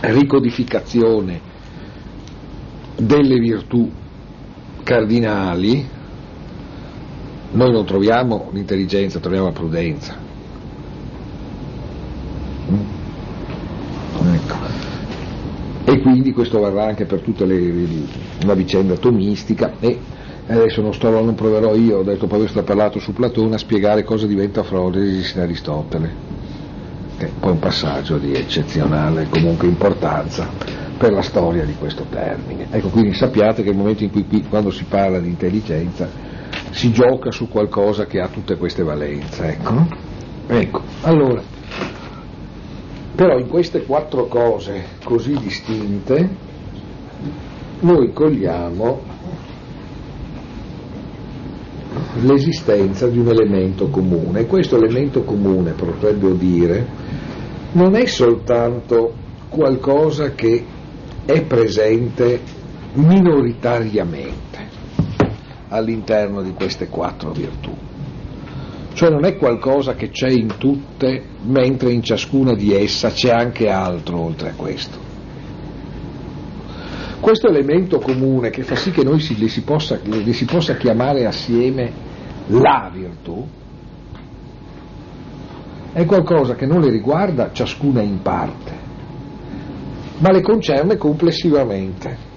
[0.00, 1.50] ricodificazione
[2.96, 3.90] delle virtù
[4.84, 5.88] cardinali
[7.54, 10.22] noi non troviamo l'intelligenza, troviamo la prudenza.
[15.91, 17.86] e quindi questo varrà anche per tutta le,
[18.44, 19.98] la vicenda atomistica e
[20.46, 24.02] adesso non, sto, non proverò io, ho detto poi aver parlato su Platone, a spiegare
[24.04, 26.40] cosa diventa Frodesis in Aristotele
[27.18, 30.48] che poi è un passaggio di eccezionale comunque importanza
[30.98, 32.66] per la storia di questo termine.
[32.70, 36.08] Ecco, quindi sappiate che nel momento in cui qui, quando si parla di intelligenza
[36.70, 39.48] si gioca su qualcosa che ha tutte queste valenze.
[39.48, 39.86] Ecco,
[40.46, 40.82] ecco.
[41.02, 41.42] allora
[43.14, 46.28] però in queste quattro cose così distinte
[47.80, 49.00] noi cogliamo
[52.22, 54.46] l'esistenza di un elemento comune.
[54.46, 56.86] Questo elemento comune, potrebbe dire,
[57.72, 59.14] non è soltanto
[59.48, 60.64] qualcosa che
[61.24, 62.40] è presente
[62.94, 64.70] minoritariamente
[65.68, 67.74] all'interno di queste quattro virtù,
[68.94, 73.68] cioè non è qualcosa che c'è in tutte, mentre in ciascuna di essa c'è anche
[73.68, 75.10] altro oltre a questo.
[77.20, 80.76] Questo elemento comune che fa sì che noi si, li, si possa, li si possa
[80.76, 81.92] chiamare assieme
[82.48, 83.46] la virtù,
[85.92, 88.72] è qualcosa che non le riguarda ciascuna in parte,
[90.18, 92.30] ma le concerne complessivamente.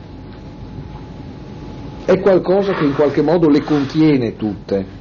[2.05, 4.94] È qualcosa che in qualche modo le contiene tutte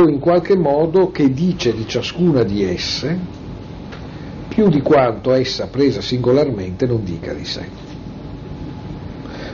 [0.00, 3.18] o in qualche modo che dice di ciascuna di esse
[4.48, 7.68] più di quanto essa presa singolarmente non dica di sé.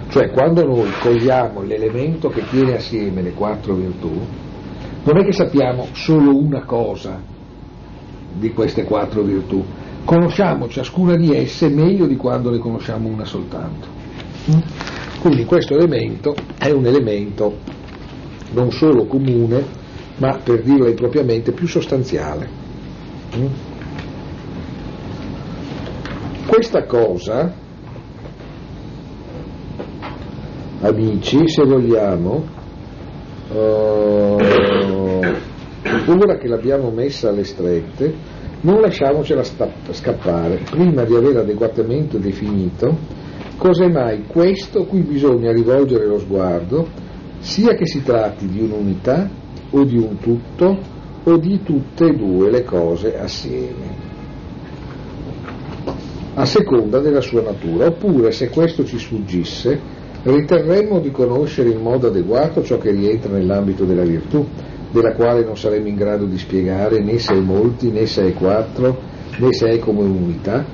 [0.09, 4.11] Cioè quando noi cogliamo l'elemento che tiene assieme le quattro virtù,
[5.05, 7.21] non è che sappiamo solo una cosa
[8.39, 9.65] di queste quattro virtù,
[10.05, 13.87] conosciamo ciascuna di esse meglio di quando ne conosciamo una soltanto.
[15.21, 17.59] Quindi questo elemento è un elemento
[18.53, 19.85] non solo comune,
[20.19, 22.49] ma per dirla impropriamente più sostanziale.
[23.37, 23.47] Mm?
[26.47, 27.53] Questa cosa,
[30.81, 32.45] amici, se vogliamo,
[33.53, 34.39] uh,
[36.07, 38.15] ora che l'abbiamo messa alle strette,
[38.61, 39.43] non lasciamocela
[39.91, 43.25] scappare, prima di aver adeguatamente definito
[43.57, 46.87] cos'è mai questo cui bisogna rivolgere lo sguardo,
[47.39, 49.29] sia che si tratti di un'unità
[49.71, 50.79] o di un tutto
[51.25, 54.05] o di tutte e due le cose assieme,
[56.35, 59.81] a seconda della sua natura, oppure se questo ci sfuggisse,
[60.23, 64.47] riterremmo di conoscere in modo adeguato ciò che rientra nell'ambito della virtù,
[64.91, 68.33] della quale non saremmo in grado di spiegare né se è molti, né se è
[68.35, 68.99] quattro,
[69.39, 70.65] né se è come un'unità?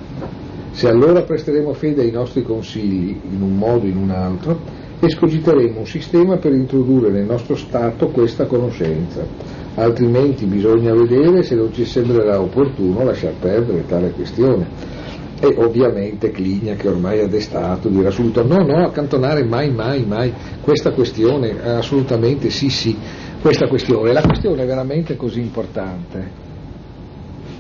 [0.73, 4.59] Se allora presteremo fede ai nostri consigli in un modo o in un altro,
[5.07, 9.27] escogiteremo un sistema per introdurre nel nostro Stato questa conoscenza,
[9.75, 15.01] altrimenti bisogna vedere se non ci sembrerà opportuno lasciar perdere tale questione.
[15.41, 20.33] E ovviamente Cligna, che ormai è destato, dirà subito no, no, accantonare mai, mai, mai
[20.61, 22.97] questa questione, assolutamente sì, sì,
[23.41, 24.13] questa questione.
[24.13, 26.31] La questione è veramente così importante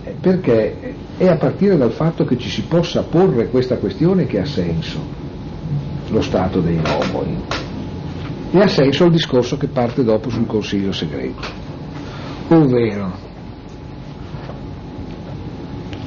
[0.04, 4.38] eh, perché è a partire dal fatto che ci si possa porre questa questione che
[4.38, 5.21] ha senso
[6.12, 7.36] lo stato dei nomoi.
[8.52, 11.48] E ha senso il discorso che parte dopo sul consiglio segreto,
[12.48, 13.30] ovvero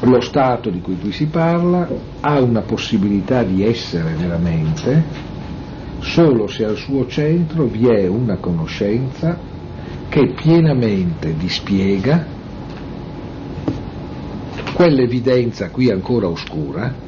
[0.02, 1.88] lo stato di cui qui si parla
[2.22, 5.04] ha una possibilità di essere veramente
[6.00, 9.40] solo se al suo centro vi è una conoscenza
[10.10, 12.24] che pienamente dispiega
[14.76, 17.05] quell'evidenza qui ancora oscura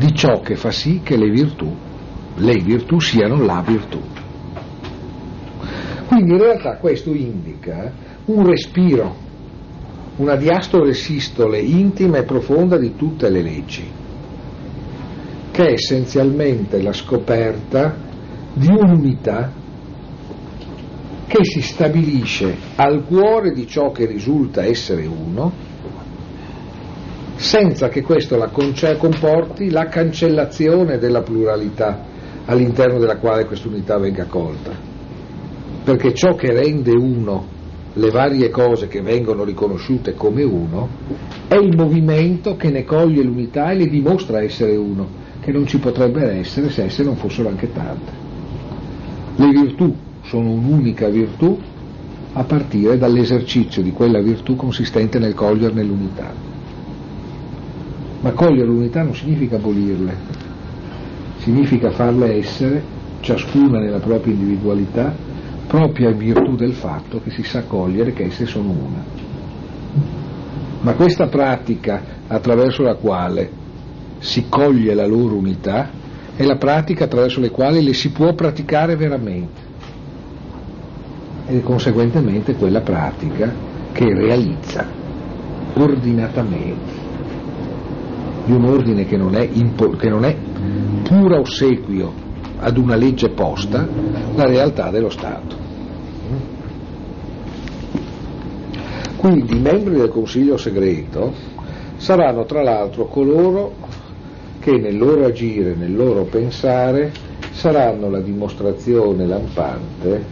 [0.00, 1.70] di ciò che fa sì che le virtù,
[2.36, 4.00] le virtù siano la virtù.
[6.08, 7.92] Quindi in realtà questo indica
[8.24, 9.14] un respiro,
[10.16, 13.98] una diastole sistole intima e profonda di tutte le leggi.
[15.50, 17.94] che è essenzialmente la scoperta
[18.54, 19.52] di un'unità
[21.26, 25.52] che si stabilisce al cuore di ciò che risulta essere uno,
[27.40, 32.04] senza che questo la comporti la cancellazione della pluralità
[32.44, 34.72] all'interno della quale quest'unità venga colta.
[35.82, 37.46] Perché ciò che rende uno
[37.94, 40.86] le varie cose che vengono riconosciute come uno
[41.48, 45.08] è il movimento che ne coglie l'unità e le dimostra essere uno,
[45.40, 48.12] che non ci potrebbe essere se esse non fossero anche tante.
[49.36, 51.58] Le virtù sono un'unica virtù
[52.34, 56.49] a partire dall'esercizio di quella virtù consistente nel coglierne l'unità.
[58.20, 60.14] Ma cogliere l'unità non significa abolirle,
[61.38, 62.82] significa farle essere,
[63.20, 65.14] ciascuna nella propria individualità,
[65.66, 69.02] propria in virtù del fatto che si sa cogliere che esse sono una.
[70.82, 73.50] Ma questa pratica attraverso la quale
[74.18, 75.88] si coglie la loro unità
[76.36, 79.68] è la pratica attraverso la quale le si può praticare veramente
[81.46, 83.52] e conseguentemente quella pratica
[83.92, 84.86] che realizza
[85.74, 86.99] ordinatamente
[88.44, 90.36] di un ordine che non è, impo- che non è
[91.02, 92.12] pura ossequio
[92.58, 93.86] ad una legge posta
[94.34, 95.56] la realtà dello Stato.
[99.16, 101.34] Quindi i membri del Consiglio segreto
[101.96, 103.74] saranno tra l'altro coloro
[104.58, 107.12] che nel loro agire, nel loro pensare,
[107.50, 110.24] saranno la dimostrazione lampante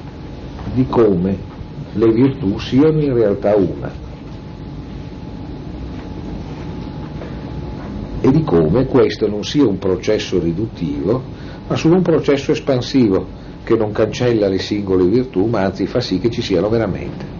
[0.72, 1.36] di come
[1.92, 4.07] le virtù siano in realtà una
[8.28, 11.22] e di come questo non sia un processo riduttivo,
[11.66, 13.26] ma solo un processo espansivo
[13.64, 17.36] che non cancella le singole virtù, ma anzi fa sì che ci siano veramente.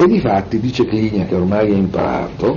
[0.00, 2.56] E di fatti dice Clinia che ormai è imparato,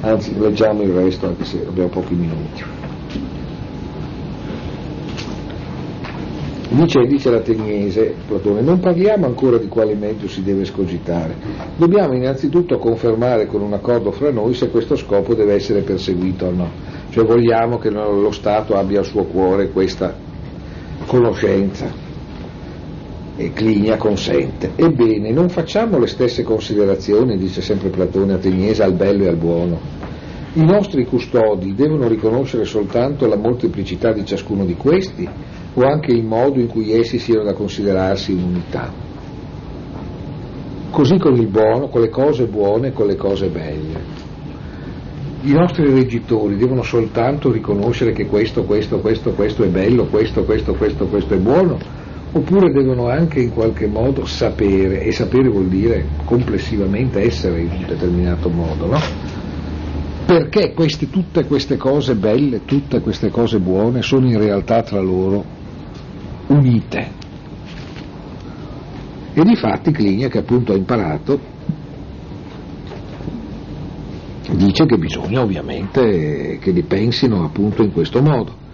[0.00, 2.75] anzi leggiamo il resto anche se abbiamo pochi minuti.
[6.68, 11.34] Dice, dice l'ateniese Platone, non parliamo ancora di quale mezzo si deve scogitare,
[11.76, 16.50] dobbiamo innanzitutto confermare con un accordo fra noi se questo scopo deve essere perseguito o
[16.50, 16.70] no,
[17.10, 20.12] cioè vogliamo che lo Stato abbia al suo cuore questa
[21.06, 21.88] conoscenza
[23.36, 24.72] e Clinia consente.
[24.74, 29.78] Ebbene, non facciamo le stesse considerazioni, dice sempre Platone ateniese, al bello e al buono.
[30.54, 35.28] I nostri custodi devono riconoscere soltanto la molteplicità di ciascuno di questi
[35.78, 38.90] o anche il modo in cui essi siano da considerarsi in unità.
[40.90, 44.24] Così con il buono, con le cose buone e con le cose belle.
[45.42, 50.72] I nostri reggitori devono soltanto riconoscere che questo, questo, questo, questo è bello, questo, questo,
[50.74, 51.78] questo, questo è buono,
[52.32, 57.84] oppure devono anche in qualche modo sapere, e sapere vuol dire complessivamente essere in un
[57.86, 58.98] determinato modo, no?
[60.24, 65.55] Perché queste, tutte queste cose belle, tutte queste cose buone sono in realtà tra loro
[66.48, 67.24] unite.
[69.34, 71.38] E di fatti Clinia, che appunto ha imparato,
[74.52, 78.64] dice che bisogna ovviamente che li pensino appunto in questo modo.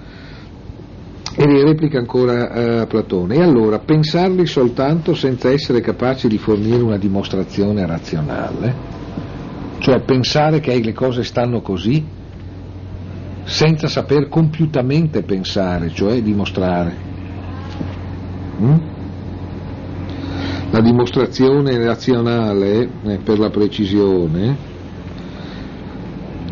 [1.34, 6.98] E replica ancora eh, Platone, e allora pensarli soltanto senza essere capaci di fornire una
[6.98, 8.74] dimostrazione razionale,
[9.78, 12.04] cioè pensare che le cose stanno così,
[13.44, 17.11] senza saper compiutamente pensare, cioè dimostrare.
[18.60, 18.76] Mm?
[20.70, 24.56] La dimostrazione razionale, eh, per la precisione,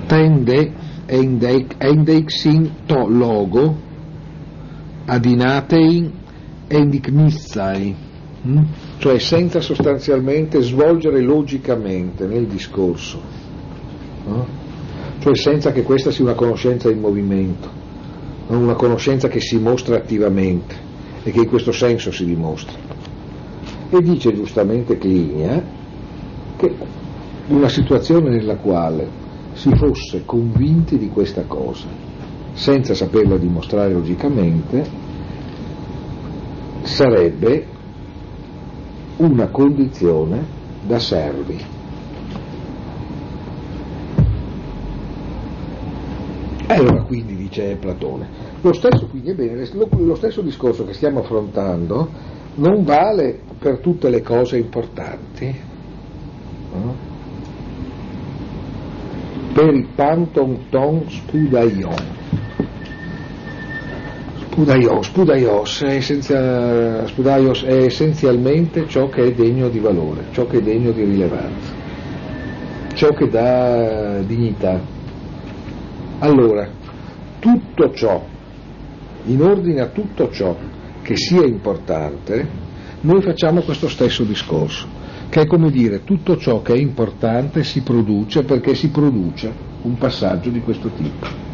[0.07, 0.73] tende
[1.07, 3.77] endeixin to logo
[5.07, 6.13] adinatein
[6.69, 7.95] enigmissai,
[8.43, 8.63] hm?
[8.99, 13.21] cioè senza sostanzialmente svolgere logicamente nel discorso,
[15.19, 17.69] cioè senza che questa sia una conoscenza in movimento,
[18.49, 20.90] una conoscenza che si mostra attivamente
[21.23, 22.79] e che in questo senso si dimostra.
[23.91, 25.63] E dice giustamente Clinia
[26.57, 26.75] che
[27.49, 29.09] una situazione nella quale
[29.53, 31.89] si fosse convinti di questa cosa,
[32.53, 34.85] senza saperla dimostrare logicamente,
[36.83, 37.67] sarebbe
[39.17, 40.45] una condizione
[40.87, 41.59] da servi.
[46.67, 48.29] E allora quindi dice Platone,
[48.61, 52.09] lo stesso, quindi, bene, lo, stesso discorso che stiamo affrontando
[52.55, 55.55] non vale per tutte le cose importanti.
[56.73, 57.09] No?
[59.53, 62.19] Per il panton ton spudaion
[64.51, 70.59] Spudaios, spudaios, è essenzia, spudaios è essenzialmente ciò che è degno di valore, ciò che
[70.59, 71.73] è degno di rilevanza,
[72.93, 74.79] ciò che dà dignità.
[76.19, 76.69] Allora,
[77.39, 78.23] tutto ciò,
[79.25, 80.57] in ordine a tutto ciò
[81.03, 82.49] che sia importante,
[83.03, 84.87] noi facciamo questo stesso discorso,
[85.29, 89.53] che è come dire tutto ciò che è importante si produce perché si produce
[89.83, 91.49] un passaggio di questo tipo.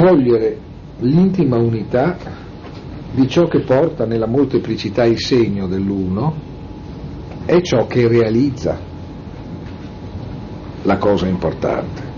[0.00, 0.58] cogliere
[1.00, 2.16] l'intima unità
[3.12, 6.48] di ciò che porta nella molteplicità il segno dell'uno
[7.44, 8.78] è ciò che realizza
[10.82, 12.09] la cosa importante.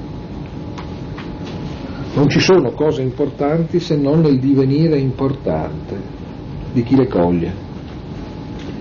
[2.14, 5.96] Non ci sono cose importanti se non nel divenire importante
[6.70, 7.52] di chi le coglie.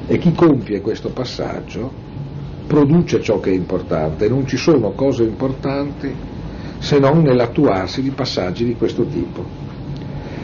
[0.07, 1.89] E chi compie questo passaggio
[2.67, 4.27] produce ciò che è importante.
[4.27, 6.13] Non ci sono cose importanti
[6.79, 9.45] se non nell'attuarsi di passaggi di questo tipo.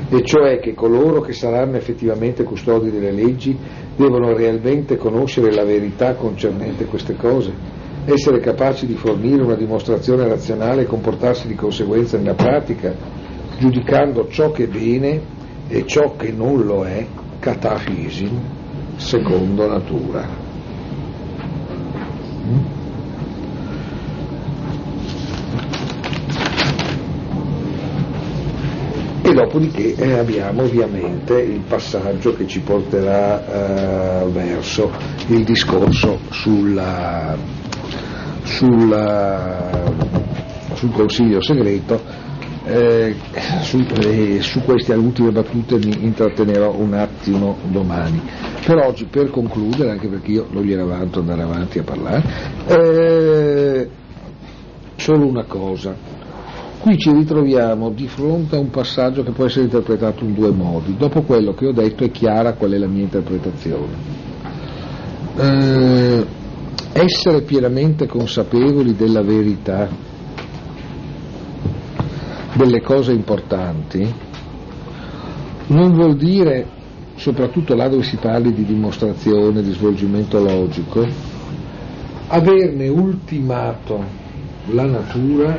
[0.10, 3.58] E cioè che coloro che saranno effettivamente custodi delle leggi
[3.98, 7.52] devono realmente conoscere la verità concernente queste cose,
[8.08, 12.96] essere capaci di fornire una dimostrazione razionale e comportarsi di conseguenza nella pratica,
[13.58, 15.22] giudicando ciò che è bene
[15.68, 17.06] e ciò che non lo è,
[17.40, 18.40] catafisim,
[18.96, 20.46] secondo natura.
[29.22, 34.90] e dopodiché eh, abbiamo ovviamente il passaggio che ci porterà eh, verso
[35.28, 37.36] il discorso sulla,
[38.58, 39.70] sulla,
[40.74, 42.26] sul consiglio segreto
[42.66, 43.16] eh,
[43.62, 48.20] su, eh, su, queste ultime battute mi intrattenerò un attimo domani.
[48.66, 52.24] Per oggi, per concludere, anche perché io non gli era avanti andare avanti a parlare,
[52.68, 53.90] eh,
[54.96, 55.96] solo una cosa.
[56.80, 60.96] Qui ci ritroviamo di fronte a un passaggio che può essere interpretato in due modi.
[60.98, 64.26] Dopo quello che ho detto è chiara qual è la mia interpretazione.
[66.98, 69.88] Eh, essere pienamente consapevoli della verità,
[72.54, 74.14] delle cose importanti,
[75.68, 76.66] non vuol dire,
[77.16, 81.06] soprattutto là dove si parli di dimostrazione, di svolgimento logico,
[82.30, 84.04] averne ultimato
[84.72, 85.56] la natura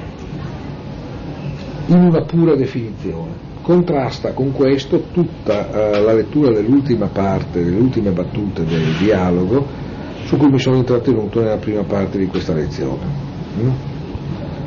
[1.87, 3.47] in una pura definizione.
[3.63, 9.88] Contrasta con questo tutta uh, la lettura dell'ultima parte, delle ultime battute del dialogo
[10.29, 13.07] su cui mi sono intrattenuto nella prima parte di questa lezione.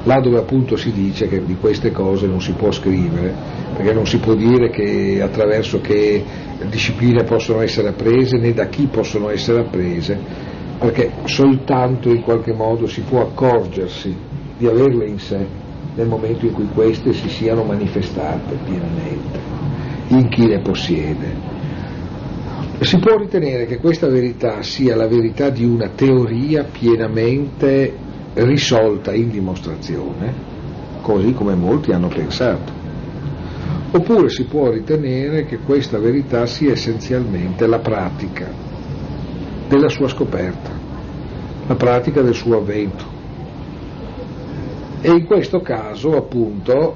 [0.06, 3.32] Là dove appunto si dice che di queste cose non si può scrivere,
[3.76, 6.24] perché non si può dire che attraverso che
[6.68, 10.20] discipline possono essere apprese né da chi possono essere apprese,
[10.80, 14.16] perché soltanto in qualche modo si può accorgersi
[14.58, 15.46] di averle in sé
[15.94, 19.40] nel momento in cui queste si siano manifestate pienamente
[20.08, 21.51] in chi le possiede.
[22.84, 27.96] Si può ritenere che questa verità sia la verità di una teoria pienamente
[28.34, 30.34] risolta in dimostrazione,
[31.02, 32.74] così come molti hanno pensato.
[33.92, 38.50] Oppure si può ritenere che questa verità sia essenzialmente la pratica
[39.70, 40.72] della sua scoperta,
[41.68, 43.06] la pratica del suo avvento,
[45.02, 46.96] e in questo caso appunto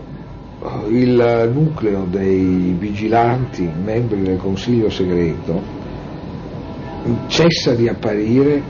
[0.89, 5.61] il nucleo dei vigilanti, membri del Consiglio segreto,
[7.27, 8.61] cessa di apparire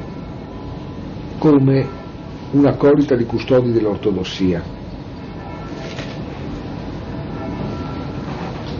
[1.37, 1.87] come
[2.51, 4.63] un'accolita di custodi dell'ortodossia,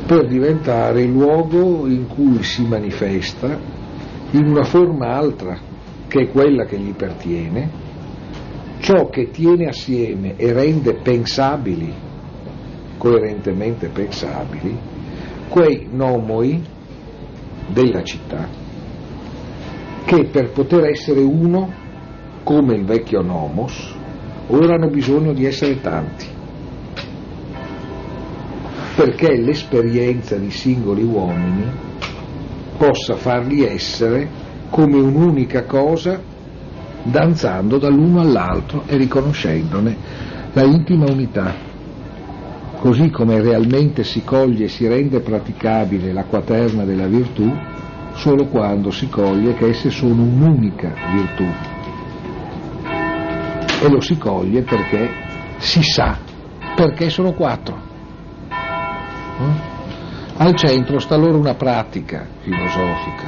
[0.06, 3.58] per diventare il luogo in cui si manifesta
[4.32, 5.58] in una forma altra
[6.08, 7.70] che è quella che gli pertiene,
[8.80, 12.05] ciò che tiene assieme e rende pensabili,
[12.98, 14.78] coerentemente pensabili,
[15.50, 16.62] quei nomoi
[17.68, 18.64] della città
[20.06, 21.74] che per poter essere uno,
[22.44, 23.94] come il vecchio nomos,
[24.48, 26.26] ora hanno bisogno di essere tanti,
[28.96, 31.66] perché l'esperienza di singoli uomini
[32.78, 34.30] possa farli essere
[34.70, 36.22] come un'unica cosa
[37.02, 39.98] danzando dall'uno all'altro e riconoscendone
[40.54, 41.65] la intima unità.
[42.86, 47.52] Così come realmente si coglie e si rende praticabile la quaterna della virtù
[48.14, 51.46] solo quando si coglie che esse sono un'unica virtù.
[53.82, 55.10] E lo si coglie perché
[55.58, 56.20] si sa,
[56.76, 57.76] perché sono quattro.
[58.52, 59.74] Eh?
[60.38, 63.28] Al centro sta loro una pratica filosofica,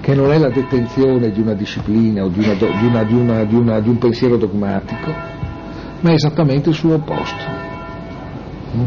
[0.00, 3.80] che non è la detenzione di una disciplina o di, una, di, una, di, una,
[3.80, 5.12] di un pensiero dogmatico,
[6.00, 7.61] ma è esattamente il suo opposto.
[8.74, 8.84] Mm?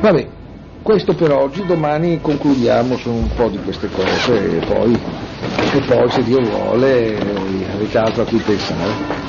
[0.00, 0.28] Vabbè,
[0.82, 6.10] questo per oggi, domani concludiamo su un po' di queste cose e poi, e poi
[6.10, 7.18] se Dio vuole
[7.72, 9.24] avete altro a cui pensare.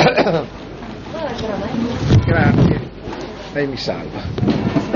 [2.26, 2.80] Grazie,
[3.52, 4.89] lei mi salva.